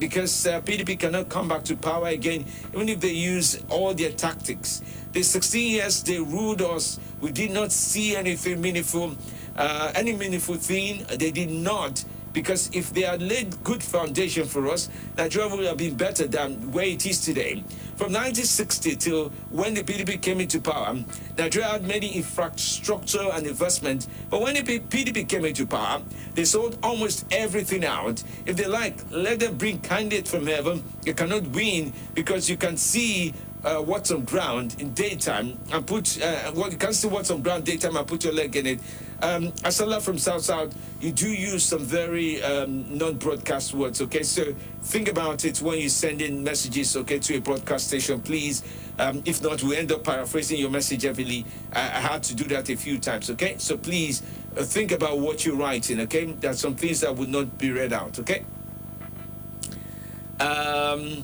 because 0.03 0.45
uh, 0.47 0.59
PDP 0.59 0.99
cannot 0.99 1.29
come 1.29 1.47
back 1.47 1.63
to 1.63 1.77
power 1.77 2.07
again, 2.07 2.43
even 2.73 2.89
if 2.89 2.99
they 2.99 3.13
use 3.13 3.63
all 3.69 3.93
their 3.93 4.11
tactics. 4.11 4.81
The 5.13 5.23
16 5.23 5.71
years 5.71 6.03
they 6.03 6.19
ruled 6.19 6.61
us, 6.61 6.99
we 7.21 7.31
did 7.31 7.51
not 7.51 7.71
see 7.71 8.13
anything 8.13 8.59
meaningful, 8.59 9.15
uh, 9.55 9.93
any 9.95 10.11
meaningful 10.11 10.55
thing. 10.55 11.05
They 11.07 11.31
did 11.31 11.49
not 11.49 12.03
because 12.33 12.69
if 12.73 12.91
they 12.93 13.01
had 13.01 13.21
laid 13.21 13.63
good 13.63 13.81
foundation 13.83 14.45
for 14.45 14.67
us, 14.67 14.89
Nigeria 15.17 15.55
would 15.55 15.65
have 15.65 15.77
been 15.77 15.95
better 15.95 16.27
than 16.27 16.71
where 16.71 16.85
it 16.85 17.05
is 17.05 17.21
today. 17.21 17.63
From 17.95 18.11
1960 18.11 18.95
till 18.95 19.29
when 19.51 19.75
the 19.75 19.83
PDP 19.83 20.21
came 20.21 20.39
into 20.41 20.59
power, 20.59 20.97
Nigeria 21.37 21.69
had 21.69 21.87
many 21.87 22.09
infrastructure 22.15 23.29
and 23.33 23.45
investment, 23.45 24.07
but 24.29 24.41
when 24.41 24.55
the 24.55 24.61
PDP 24.61 25.29
came 25.29 25.45
into 25.45 25.65
power, 25.67 26.01
they 26.33 26.43
sold 26.43 26.77
almost 26.81 27.25
everything 27.31 27.85
out. 27.85 28.23
If 28.45 28.57
they 28.57 28.65
like, 28.65 28.97
let 29.11 29.39
them 29.39 29.55
bring 29.57 29.79
candidate 29.79 30.27
from 30.27 30.47
heaven. 30.47 30.83
You 31.05 31.13
cannot 31.13 31.47
win 31.47 31.93
because 32.15 32.49
you 32.49 32.57
can 32.57 32.77
see 32.77 33.33
uh, 33.63 33.77
what's 33.77 34.11
on 34.11 34.23
ground 34.25 34.75
in 34.79 34.93
daytime 34.93 35.57
and 35.71 35.87
put 35.87 36.21
uh, 36.21 36.51
well, 36.55 36.69
you 36.69 36.77
can 36.77 36.93
see 36.93 37.07
what's 37.07 37.31
on 37.31 37.41
ground 37.41 37.65
daytime 37.65 37.95
and 37.95 38.07
put 38.07 38.23
your 38.23 38.33
leg 38.33 38.55
in 38.55 38.65
it. 38.65 38.79
Um, 39.21 39.53
Asala 39.63 40.01
from 40.01 40.17
South 40.17 40.41
South, 40.43 40.75
you 40.99 41.13
do 41.13 41.29
use 41.29 41.63
some 41.63 41.79
very 41.79 42.43
um, 42.43 42.97
non-broadcast 42.97 43.73
words. 43.73 44.01
Okay, 44.01 44.23
so 44.23 44.53
think 44.81 45.07
about 45.07 45.45
it 45.45 45.61
when 45.61 45.79
you 45.79 45.87
send 45.87 46.21
in 46.21 46.43
messages. 46.43 46.97
Okay, 46.97 47.19
to 47.19 47.37
a 47.37 47.39
broadcast 47.39 47.87
station, 47.87 48.19
please. 48.19 48.63
Um, 48.99 49.23
if 49.25 49.41
not, 49.41 49.63
we 49.63 49.77
end 49.77 49.93
up 49.93 50.03
paraphrasing 50.03 50.59
your 50.59 50.69
message 50.69 51.03
heavily. 51.03 51.45
I, 51.71 51.79
I, 51.79 52.01
had 52.01 52.23
to 52.23 52.35
do 52.35 52.43
that 52.45 52.69
a 52.69 52.75
few 52.75 52.99
times. 52.99 53.29
Okay, 53.29 53.55
so 53.59 53.77
please 53.77 54.21
uh, 54.57 54.63
think 54.63 54.91
about 54.91 55.19
what 55.19 55.45
you're 55.45 55.55
writing. 55.55 56.01
Okay, 56.01 56.25
there's 56.25 56.59
some 56.59 56.75
things 56.75 56.99
that 56.99 57.15
would 57.15 57.29
not 57.29 57.57
be 57.57 57.71
read 57.71 57.93
out. 57.93 58.19
Okay. 58.19 58.43
Um, 60.39 61.23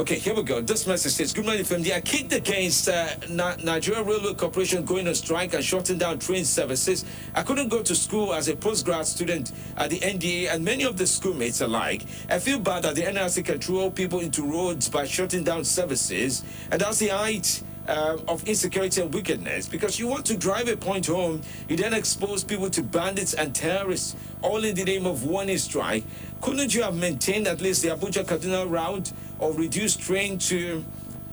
Okay, 0.00 0.14
here 0.14 0.34
we 0.34 0.42
go. 0.42 0.62
This 0.62 0.86
message 0.86 1.12
says, 1.12 1.34
Good 1.34 1.44
morning 1.44 1.62
the 1.62 1.94
I 1.94 2.00
kicked 2.00 2.32
against 2.32 2.88
uh, 2.88 3.10
Nigeria 3.28 4.02
Railway 4.02 4.32
Corporation 4.32 4.82
going 4.82 5.06
on 5.06 5.14
strike 5.14 5.52
and 5.52 5.62
shutting 5.62 5.98
down 5.98 6.18
train 6.18 6.46
services. 6.46 7.04
I 7.34 7.42
couldn't 7.42 7.68
go 7.68 7.82
to 7.82 7.94
school 7.94 8.32
as 8.32 8.48
a 8.48 8.54
postgrad 8.56 9.04
student 9.04 9.52
at 9.76 9.90
the 9.90 9.98
NDA 10.00 10.54
and 10.54 10.64
many 10.64 10.84
of 10.84 10.96
the 10.96 11.06
schoolmates 11.06 11.60
alike. 11.60 12.06
I 12.30 12.38
feel 12.38 12.58
bad 12.58 12.84
that 12.84 12.94
the 12.94 13.02
NRC 13.02 13.44
can 13.44 13.58
throw 13.58 13.90
people 13.90 14.20
into 14.20 14.42
roads 14.42 14.88
by 14.88 15.04
shutting 15.04 15.44
down 15.44 15.66
services, 15.66 16.44
and 16.70 16.80
that's 16.80 16.98
the 16.98 17.08
height 17.08 17.62
uh, 17.86 18.16
of 18.28 18.42
insecurity 18.44 19.02
and 19.02 19.12
wickedness 19.12 19.68
because 19.68 19.98
you 19.98 20.06
want 20.06 20.24
to 20.26 20.36
drive 20.36 20.68
a 20.68 20.76
point 20.76 21.06
home, 21.06 21.42
you 21.68 21.76
then 21.76 21.92
expose 21.92 22.44
people 22.44 22.70
to 22.70 22.82
bandits 22.82 23.34
and 23.34 23.54
terrorists, 23.54 24.16
all 24.40 24.64
in 24.64 24.74
the 24.74 24.84
name 24.84 25.04
of 25.06 25.24
one 25.26 25.50
strike. 25.58 26.04
Couldn't 26.40 26.74
you 26.74 26.82
have 26.82 26.96
maintained 26.96 27.46
at 27.46 27.60
least 27.60 27.82
the 27.82 27.88
Abuja 27.88 28.24
Kaduna 28.24 28.70
route 28.70 29.12
or 29.40 29.52
reduce 29.52 29.96
train 29.96 30.38
to 30.38 30.84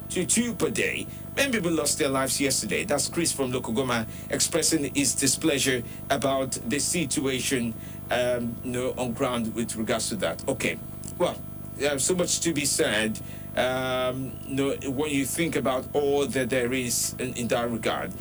to 0.09 0.25
two 0.25 0.53
per 0.53 0.69
day? 0.69 1.05
Many 1.35 1.51
people 1.51 1.71
lost 1.71 1.99
their 1.99 2.09
lives 2.09 2.41
yesterday. 2.41 2.83
That's 2.83 3.07
Chris 3.09 3.31
from 3.31 3.51
Lokogoma 3.51 4.07
expressing 4.31 4.91
his 4.95 5.13
displeasure 5.13 5.83
about 6.09 6.57
the 6.67 6.79
situation 6.79 7.75
um, 8.09 8.55
you 8.63 8.71
know, 8.71 8.93
on 8.97 9.13
ground 9.13 9.53
with 9.53 9.75
regards 9.75 10.09
to 10.09 10.15
that. 10.15 10.41
Okay, 10.47 10.79
well, 11.19 11.35
there's 11.77 12.05
so 12.05 12.15
much 12.15 12.39
to 12.39 12.53
be 12.53 12.65
said 12.65 13.19
um, 13.55 14.31
you 14.47 14.55
know, 14.55 14.89
when 14.89 15.11
you 15.11 15.25
think 15.25 15.55
about 15.55 15.85
all 15.93 16.25
that 16.25 16.49
there 16.49 16.73
is 16.73 17.15
in, 17.19 17.33
in 17.33 17.47
that 17.49 17.69
regard. 17.69 18.11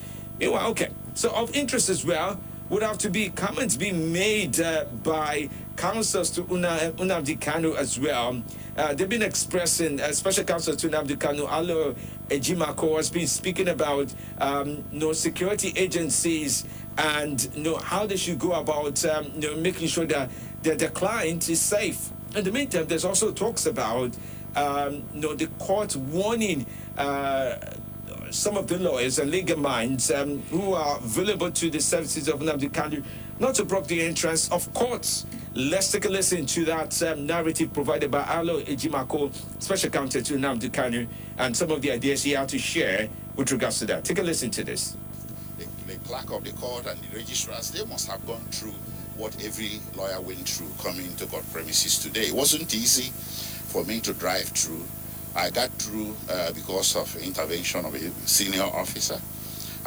Well, 0.40 0.70
okay. 0.70 0.88
So 1.14 1.30
of 1.30 1.54
interest 1.54 1.88
as 1.88 2.04
well 2.04 2.38
would 2.68 2.82
have 2.82 2.98
to 2.98 3.10
be 3.10 3.28
comments 3.30 3.76
being 3.76 4.12
made 4.12 4.60
uh, 4.60 4.84
by 5.02 5.48
councillors 5.76 6.30
to 6.30 6.42
Una, 6.50 6.92
Nnamdi 6.96 7.38
Kanu 7.38 7.76
as 7.76 7.98
well. 7.98 8.42
Uh, 8.76 8.94
they've 8.94 9.08
been 9.08 9.22
expressing, 9.22 10.00
uh, 10.00 10.12
special 10.12 10.44
counsel 10.44 10.74
to 10.76 10.88
Nnamdi 10.88 11.16
Kanu, 11.16 11.50
Alo 11.50 11.94
Ejimakor, 12.28 12.96
has 12.96 13.10
been 13.10 13.26
speaking 13.26 13.68
about 13.68 14.12
um, 14.38 14.84
you 14.90 15.00
know, 15.00 15.12
security 15.12 15.72
agencies 15.76 16.64
and 16.98 17.48
you 17.54 17.62
know, 17.62 17.76
how 17.76 18.06
they 18.06 18.16
should 18.16 18.38
go 18.38 18.52
about 18.52 19.04
um, 19.04 19.30
you 19.34 19.40
know, 19.40 19.56
making 19.56 19.88
sure 19.88 20.06
that, 20.06 20.30
that 20.62 20.78
the 20.78 20.88
client 20.88 21.48
is 21.48 21.60
safe. 21.60 22.10
In 22.34 22.44
the 22.44 22.52
meantime, 22.52 22.86
there's 22.86 23.04
also 23.04 23.32
talks 23.32 23.66
about 23.66 24.16
um, 24.56 25.04
you 25.14 25.20
know, 25.20 25.34
the 25.34 25.46
court 25.58 25.94
warning 25.96 26.66
uh, 26.96 27.56
some 28.30 28.56
of 28.56 28.66
the 28.66 28.78
lawyers 28.78 29.18
and 29.18 29.30
legal 29.30 29.58
minds 29.58 30.10
um, 30.10 30.42
who 30.50 30.74
are 30.74 30.98
available 30.98 31.50
to 31.50 31.70
the 31.70 31.80
services 31.80 32.28
of 32.28 32.40
Nnamdi 32.40 32.70
Kanu 32.70 33.04
not 33.38 33.54
to 33.56 33.64
block 33.64 33.86
the 33.86 34.02
entrance 34.02 34.50
of 34.50 34.72
courts. 34.74 35.26
Let's 35.54 35.90
take 35.90 36.04
a 36.04 36.08
listen 36.08 36.46
to 36.46 36.64
that 36.66 37.02
um, 37.02 37.26
narrative 37.26 37.72
provided 37.72 38.10
by 38.10 38.24
Alo 38.24 38.60
Ejimakor, 38.60 39.32
special 39.62 39.90
counsel 39.90 40.22
to 40.22 40.34
Nnamdi 40.34 40.70
Kanu, 40.70 41.06
and 41.38 41.56
some 41.56 41.70
of 41.70 41.82
the 41.82 41.92
ideas 41.92 42.22
he 42.22 42.32
had 42.32 42.48
to 42.50 42.58
share 42.58 43.08
with 43.36 43.50
regards 43.52 43.78
to 43.80 43.86
that. 43.86 44.04
Take 44.04 44.18
a 44.18 44.22
listen 44.22 44.50
to 44.52 44.64
this. 44.64 44.96
The, 45.58 45.66
the 45.86 45.98
clerk 46.00 46.30
of 46.32 46.44
the 46.44 46.52
court 46.52 46.86
and 46.86 46.98
the 47.00 47.16
registrars, 47.16 47.70
they 47.70 47.84
must 47.84 48.08
have 48.10 48.26
gone 48.26 48.44
through 48.50 48.74
what 49.16 49.34
every 49.44 49.80
lawyer 49.96 50.20
went 50.20 50.46
through 50.46 50.68
coming 50.82 51.14
to 51.16 51.26
court 51.26 51.50
premises 51.52 51.98
today. 51.98 52.26
It 52.26 52.34
wasn't 52.34 52.74
easy 52.74 53.10
for 53.12 53.82
me 53.84 54.00
to 54.00 54.12
drive 54.12 54.44
through. 54.48 54.84
I 55.34 55.50
got 55.50 55.70
through 55.70 56.14
uh, 56.30 56.52
because 56.52 56.96
of 56.96 57.14
intervention 57.16 57.84
of 57.84 57.94
a 57.94 58.10
senior 58.26 58.62
officer 58.62 59.18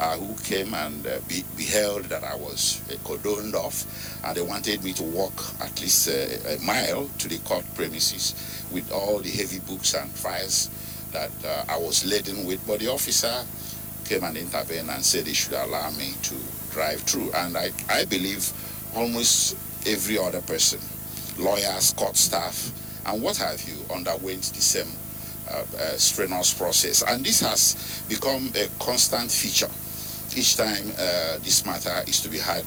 uh, 0.00 0.16
who 0.16 0.34
came 0.42 0.72
and 0.72 1.06
uh, 1.06 1.18
be, 1.28 1.44
beheld 1.56 2.04
that 2.04 2.24
I 2.24 2.34
was 2.34 2.80
uh, 2.90 2.94
cordoned 3.06 3.52
off, 3.52 3.84
and 4.24 4.34
they 4.34 4.40
wanted 4.40 4.82
me 4.82 4.94
to 4.94 5.02
walk 5.02 5.34
at 5.60 5.78
least 5.80 6.08
a 6.08 6.58
mile 6.62 7.06
to 7.18 7.28
the 7.28 7.36
court 7.40 7.66
premises 7.74 8.64
with 8.72 8.90
all 8.92 9.18
the 9.18 9.28
heavy 9.28 9.60
books 9.60 9.92
and 9.94 10.10
files 10.10 10.70
that 11.12 11.30
uh, 11.44 11.64
I 11.68 11.76
was 11.76 12.06
laden 12.06 12.46
with. 12.46 12.66
But 12.66 12.80
the 12.80 12.90
officer 12.90 13.44
came 14.06 14.24
and 14.24 14.38
intervened 14.38 14.88
and 14.88 15.04
said 15.04 15.26
he 15.26 15.34
should 15.34 15.52
allow 15.52 15.90
me 15.90 16.14
to 16.22 16.34
drive 16.70 17.00
through. 17.02 17.32
And 17.32 17.58
I, 17.58 17.70
I 17.90 18.06
believe 18.06 18.50
almost 18.96 19.54
every 19.86 20.18
other 20.18 20.40
person, 20.40 20.80
lawyers, 21.38 21.92
court 21.92 22.16
staff, 22.16 22.72
and 23.04 23.22
what 23.22 23.36
have 23.36 23.62
you 23.68 23.76
underwent 23.94 24.44
the 24.44 24.62
same 24.62 24.88
uh, 25.50 25.64
uh, 25.78 25.96
strenuous 25.96 26.54
process. 26.54 27.02
And 27.06 27.24
this 27.24 27.40
has 27.40 28.02
become 28.08 28.50
a 28.54 28.68
constant 28.82 29.30
feature 29.30 29.68
each 30.36 30.56
time 30.56 30.84
uh, 30.98 31.38
this 31.42 31.64
matter 31.66 32.02
is 32.06 32.20
to 32.22 32.28
be 32.28 32.38
had 32.38 32.64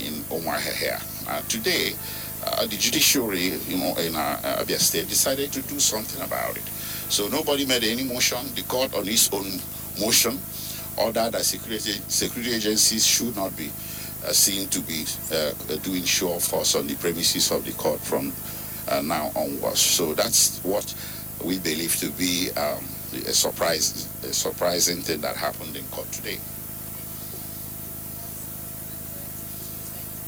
in 0.00 0.14
Umuahia. 0.30 1.00
Uh, 1.28 1.40
today, 1.48 1.92
uh, 2.44 2.62
the 2.66 2.76
judiciary, 2.76 3.54
you 3.68 3.76
know, 3.78 3.94
in 3.98 4.12
Abia 4.14 4.78
State 4.78 5.08
decided 5.08 5.52
to 5.52 5.62
do 5.62 5.78
something 5.78 6.20
about 6.22 6.56
it. 6.56 6.64
So 7.08 7.28
nobody 7.28 7.66
made 7.66 7.84
any 7.84 8.04
motion. 8.04 8.38
The 8.54 8.62
court 8.62 8.94
on 8.94 9.06
its 9.06 9.32
own 9.32 9.46
motion 10.00 10.38
ordered 10.96 11.32
that 11.32 11.44
security, 11.44 11.92
security 12.08 12.54
agencies 12.54 13.06
should 13.06 13.36
not 13.36 13.56
be 13.56 13.70
uh, 14.26 14.32
seen 14.32 14.68
to 14.68 14.80
be 14.80 15.04
uh, 15.32 15.52
doing 15.82 16.02
show 16.04 16.34
of 16.34 16.42
force 16.42 16.74
on 16.74 16.86
the 16.86 16.94
premises 16.96 17.50
of 17.50 17.64
the 17.64 17.72
court 17.72 18.00
from 18.00 18.32
uh, 18.88 19.00
now 19.02 19.30
onwards. 19.36 19.80
So 19.80 20.14
that's 20.14 20.62
what 20.64 20.94
we 21.44 21.58
believe 21.58 21.96
to 21.96 22.10
be 22.10 22.50
um, 22.56 22.84
a 23.14 23.32
surprise, 23.32 24.08
a 24.24 24.32
surprising 24.32 24.98
thing 25.02 25.20
that 25.20 25.36
happened 25.36 25.76
in 25.76 25.84
court 25.86 26.10
today. 26.12 26.38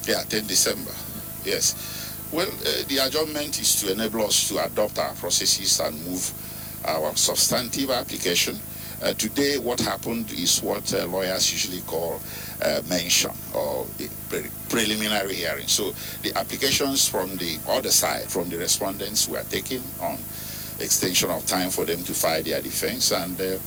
Yeah, 0.07 0.23
10 0.29 0.47
December. 0.47 0.91
Yes. 1.45 1.75
Well, 2.33 2.49
uh, 2.49 2.83
the 2.89 2.99
adjournment 2.99 3.61
is 3.61 3.81
to 3.81 3.93
enable 3.93 4.27
us 4.27 4.49
to 4.49 4.65
adopt 4.65 4.99
our 4.99 5.15
processes 5.15 5.81
and 5.81 5.95
move 6.05 6.33
our 6.85 7.17
substantive 7.17 7.91
application. 7.91 8.59
Uh, 9.03 9.13
today, 9.15 9.59
what 9.59 9.81
happened 9.81 10.31
is 10.33 10.63
what 10.63 10.93
uh, 10.95 11.07
lawyers 11.07 11.51
usually 11.53 11.81
call 11.83 12.21
uh, 12.63 12.81
mention 12.89 13.31
or 13.55 13.87
pre- 14.29 14.51
preliminary 14.69 15.35
hearing. 15.35 15.67
So 15.69 15.95
the 16.23 16.37
applications 16.37 17.09
from 17.09 17.37
the 17.37 17.59
other 17.69 17.91
side, 17.91 18.25
from 18.25 18.49
the 18.51 18.59
respondents, 18.59 19.29
were 19.29 19.43
taken 19.45 19.83
on 20.01 20.19
extension 20.81 21.31
of 21.31 21.47
time 21.47 21.71
for 21.71 21.85
them 21.85 22.03
to 22.05 22.13
file 22.13 22.43
their 22.43 22.61
defense, 22.61 23.13
and 23.13 23.41
uh, 23.41 23.59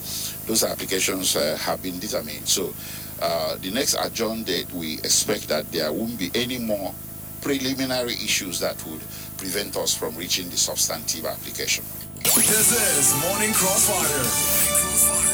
those 0.46 0.64
applications 0.64 1.36
uh, 1.36 1.58
have 1.62 1.82
been 1.82 2.00
determined. 2.00 2.48
So 2.48 2.74
uh, 3.22 3.56
the 3.58 3.72
next 3.72 3.96
adjourned 3.96 4.46
date, 4.46 4.72
we 4.72 4.96
expect 5.00 5.48
that 5.48 5.72
there 5.72 5.92
won't 5.92 6.18
be 6.18 6.32
any 6.36 6.60
more 6.60 6.94
preliminary 7.42 8.14
issues 8.14 8.60
that 8.60 8.84
would 8.86 9.02
prevent 9.38 9.76
us 9.78 9.96
from 9.96 10.16
reaching 10.16 10.50
the 10.50 10.58
substantive 10.58 11.26
application. 11.26 11.84
This 12.24 12.72
is 12.72 13.16
Morning 13.30 13.54
Crossfire. 13.54 15.28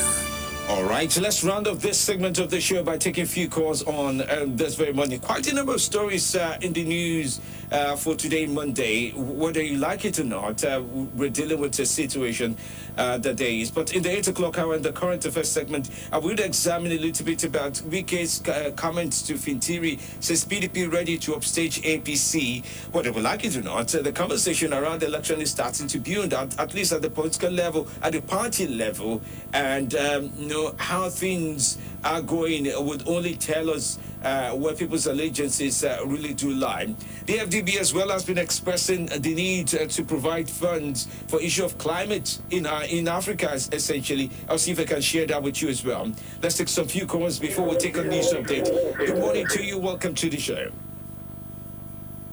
All 0.69 0.84
right, 0.86 1.12
so 1.12 1.22
let's 1.22 1.43
round 1.43 1.67
off 1.67 1.80
this 1.80 1.98
segment 1.98 2.39
of 2.39 2.50
the 2.50 2.62
show 2.62 2.84
by 2.84 2.98
taking 2.98 3.24
a 3.24 3.28
few 3.28 3.50
calls 3.50 3.84
on 3.84 4.22
um, 4.30 4.56
this 4.56 4.76
very 4.76 4.93
morning. 4.93 5.19
Quite 5.19 5.52
a 5.52 5.54
number 5.54 5.74
of 5.74 5.82
stories 5.82 6.36
uh, 6.36 6.58
in 6.62 6.72
the 6.72 6.86
news 6.86 7.41
uh, 7.73 7.95
for 7.95 8.15
today, 8.15 8.45
Monday. 8.45 9.12
Whether 9.12 9.62
you 9.62 9.77
like 9.77 10.05
it 10.05 10.19
or 10.19 10.23
not, 10.23 10.63
uh, 10.63 10.81
we're 11.15 11.31
dealing 11.31 11.59
with 11.59 11.77
a 11.79 11.86
situation 11.86 12.55
uh, 12.97 13.17
that 13.17 13.38
there 13.38 13.49
is. 13.49 13.71
But 13.71 13.93
in 13.95 14.03
the 14.03 14.12
8 14.12 14.27
o'clock 14.29 14.59
hour, 14.59 14.75
in 14.75 14.83
the 14.83 14.91
current 14.91 15.25
affairs 15.25 15.51
segment, 15.51 15.89
I 16.12 16.19
will 16.19 16.39
examine 16.39 16.91
a 16.91 16.99
little 16.99 17.25
bit 17.25 17.43
about 17.43 17.81
Wike's 17.81 18.47
uh, 18.47 18.71
comments 18.75 19.23
to 19.23 19.33
Fintiri. 19.33 19.99
Says 20.21 20.45
PDP 20.45 20.91
ready 20.91 21.17
to 21.17 21.36
upstage 21.36 21.81
APC. 21.81 22.63
Whether 22.91 23.12
we 23.12 23.21
like 23.21 23.43
it 23.43 23.57
or 23.57 23.63
not, 23.63 23.93
uh, 23.95 24.03
the 24.03 24.12
conversation 24.12 24.71
around 24.73 25.01
the 25.01 25.07
election 25.07 25.41
is 25.41 25.49
starting 25.49 25.88
to 25.88 25.99
build, 25.99 26.33
at, 26.33 26.57
at 26.59 26.75
least 26.75 26.91
at 26.93 27.01
the 27.01 27.09
political 27.09 27.49
level, 27.49 27.88
at 28.03 28.13
the 28.13 28.21
party 28.21 28.67
level. 28.67 29.21
And 29.51 29.95
um, 29.95 30.31
know 30.38 30.75
how 30.77 31.09
things 31.09 31.79
are 32.03 32.21
going 32.21 32.65
would 32.85 33.07
only 33.07 33.35
tell 33.35 33.69
us 33.69 33.99
uh, 34.23 34.51
where 34.51 34.73
people's 34.73 35.07
allegiances 35.07 35.83
uh, 35.83 35.99
really 36.05 36.33
do 36.33 36.51
lie. 36.51 36.93
The 37.25 37.37
FDB 37.39 37.77
as 37.77 37.93
well 37.93 38.09
has 38.09 38.25
been 38.25 38.37
expressing 38.37 39.07
the 39.07 39.33
need 39.33 39.73
uh, 39.75 39.87
to 39.87 40.03
provide 40.03 40.49
funds 40.49 41.07
for 41.27 41.41
issue 41.41 41.65
of 41.65 41.77
climate 41.77 42.39
in 42.49 42.65
uh, 42.65 42.85
in 42.89 43.07
Africa, 43.07 43.53
essentially. 43.71 44.29
I'll 44.49 44.57
see 44.57 44.71
if 44.71 44.79
I 44.79 44.85
can 44.85 45.01
share 45.01 45.25
that 45.27 45.41
with 45.41 45.61
you 45.61 45.69
as 45.69 45.83
well. 45.83 46.11
Let's 46.41 46.57
take 46.57 46.69
some 46.69 46.87
few 46.87 47.05
comments 47.05 47.39
before 47.39 47.67
we 47.67 47.77
take 47.77 47.97
a 47.97 48.03
news 48.03 48.31
update. 48.33 48.65
Good 48.97 49.19
morning 49.19 49.47
to 49.47 49.63
you. 49.63 49.77
Welcome 49.77 50.15
to 50.15 50.29
the 50.29 50.37
show. 50.37 50.71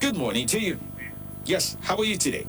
Good 0.00 0.16
morning 0.16 0.46
to 0.48 0.58
you. 0.58 0.78
Yes, 1.44 1.76
how 1.82 1.96
are 1.96 2.04
you 2.04 2.16
today? 2.16 2.46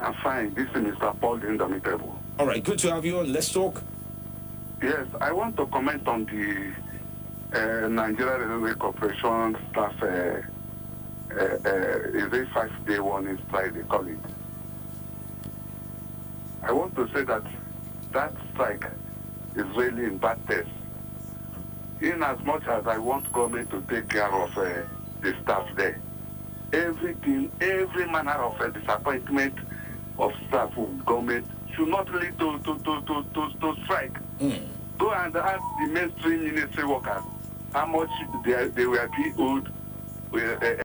I'm 0.00 0.14
fine. 0.14 0.54
This 0.54 0.66
is 0.68 0.74
Mr. 0.74 1.18
Paul 1.20 1.42
Indomitable. 1.44 2.18
All 2.38 2.46
right, 2.46 2.64
good 2.64 2.78
to 2.80 2.90
have 2.92 3.04
you 3.04 3.18
on. 3.18 3.32
Let's 3.32 3.52
talk. 3.52 3.82
Yes, 4.82 5.06
I 5.20 5.30
want 5.32 5.56
to 5.58 5.66
comment 5.66 6.08
on 6.08 6.24
the 6.24 6.72
uh, 7.52 7.88
Nigeria 7.88 8.46
Railway 8.46 8.72
Corporation 8.74 9.56
staff. 9.70 9.94
Uh, 10.02 10.40
uh, 11.32 11.44
uh, 11.64 11.68
is 12.12 12.32
a 12.32 12.46
five-day 12.52 12.98
warning 12.98 13.38
strike 13.46 13.72
they 13.74 13.82
call 13.82 14.04
it. 14.06 14.18
I 16.62 16.72
want 16.72 16.96
to 16.96 17.06
say 17.14 17.22
that 17.24 17.42
that 18.12 18.32
strike 18.52 18.84
is 19.54 19.66
really 19.76 20.04
in 20.04 20.18
bad 20.18 20.38
taste. 20.48 20.68
In 22.00 22.22
as 22.22 22.40
much 22.40 22.66
as 22.66 22.86
I 22.86 22.98
want 22.98 23.30
government 23.32 23.70
to 23.70 23.80
take 23.82 24.08
care 24.08 24.32
of 24.32 24.56
uh, 24.58 24.82
the 25.20 25.34
staff 25.42 25.68
there, 25.76 26.00
everything, 26.72 27.52
every 27.60 28.06
manner 28.10 28.32
of 28.32 28.60
uh, 28.60 28.68
disappointment 28.70 29.54
of 30.18 30.32
staff 30.48 30.76
of 30.76 31.04
government 31.04 31.46
should 31.74 31.88
not 31.88 32.12
lead 32.12 32.38
to 32.38 32.58
to 32.58 32.78
to 32.78 33.00
to 33.02 33.24
to, 33.34 33.50
to 33.60 33.82
strike. 33.84 34.16
Go 34.98 35.12
and 35.12 35.34
ask 35.36 35.62
the 35.80 35.86
mainstream 35.88 36.44
ministry 36.44 36.84
workers 36.84 37.22
how 37.72 37.86
much 37.86 38.10
they, 38.44 38.68
they 38.68 38.86
were 38.86 39.08
being 39.16 39.34
owed. 39.38 39.72
Uh, 40.32 40.76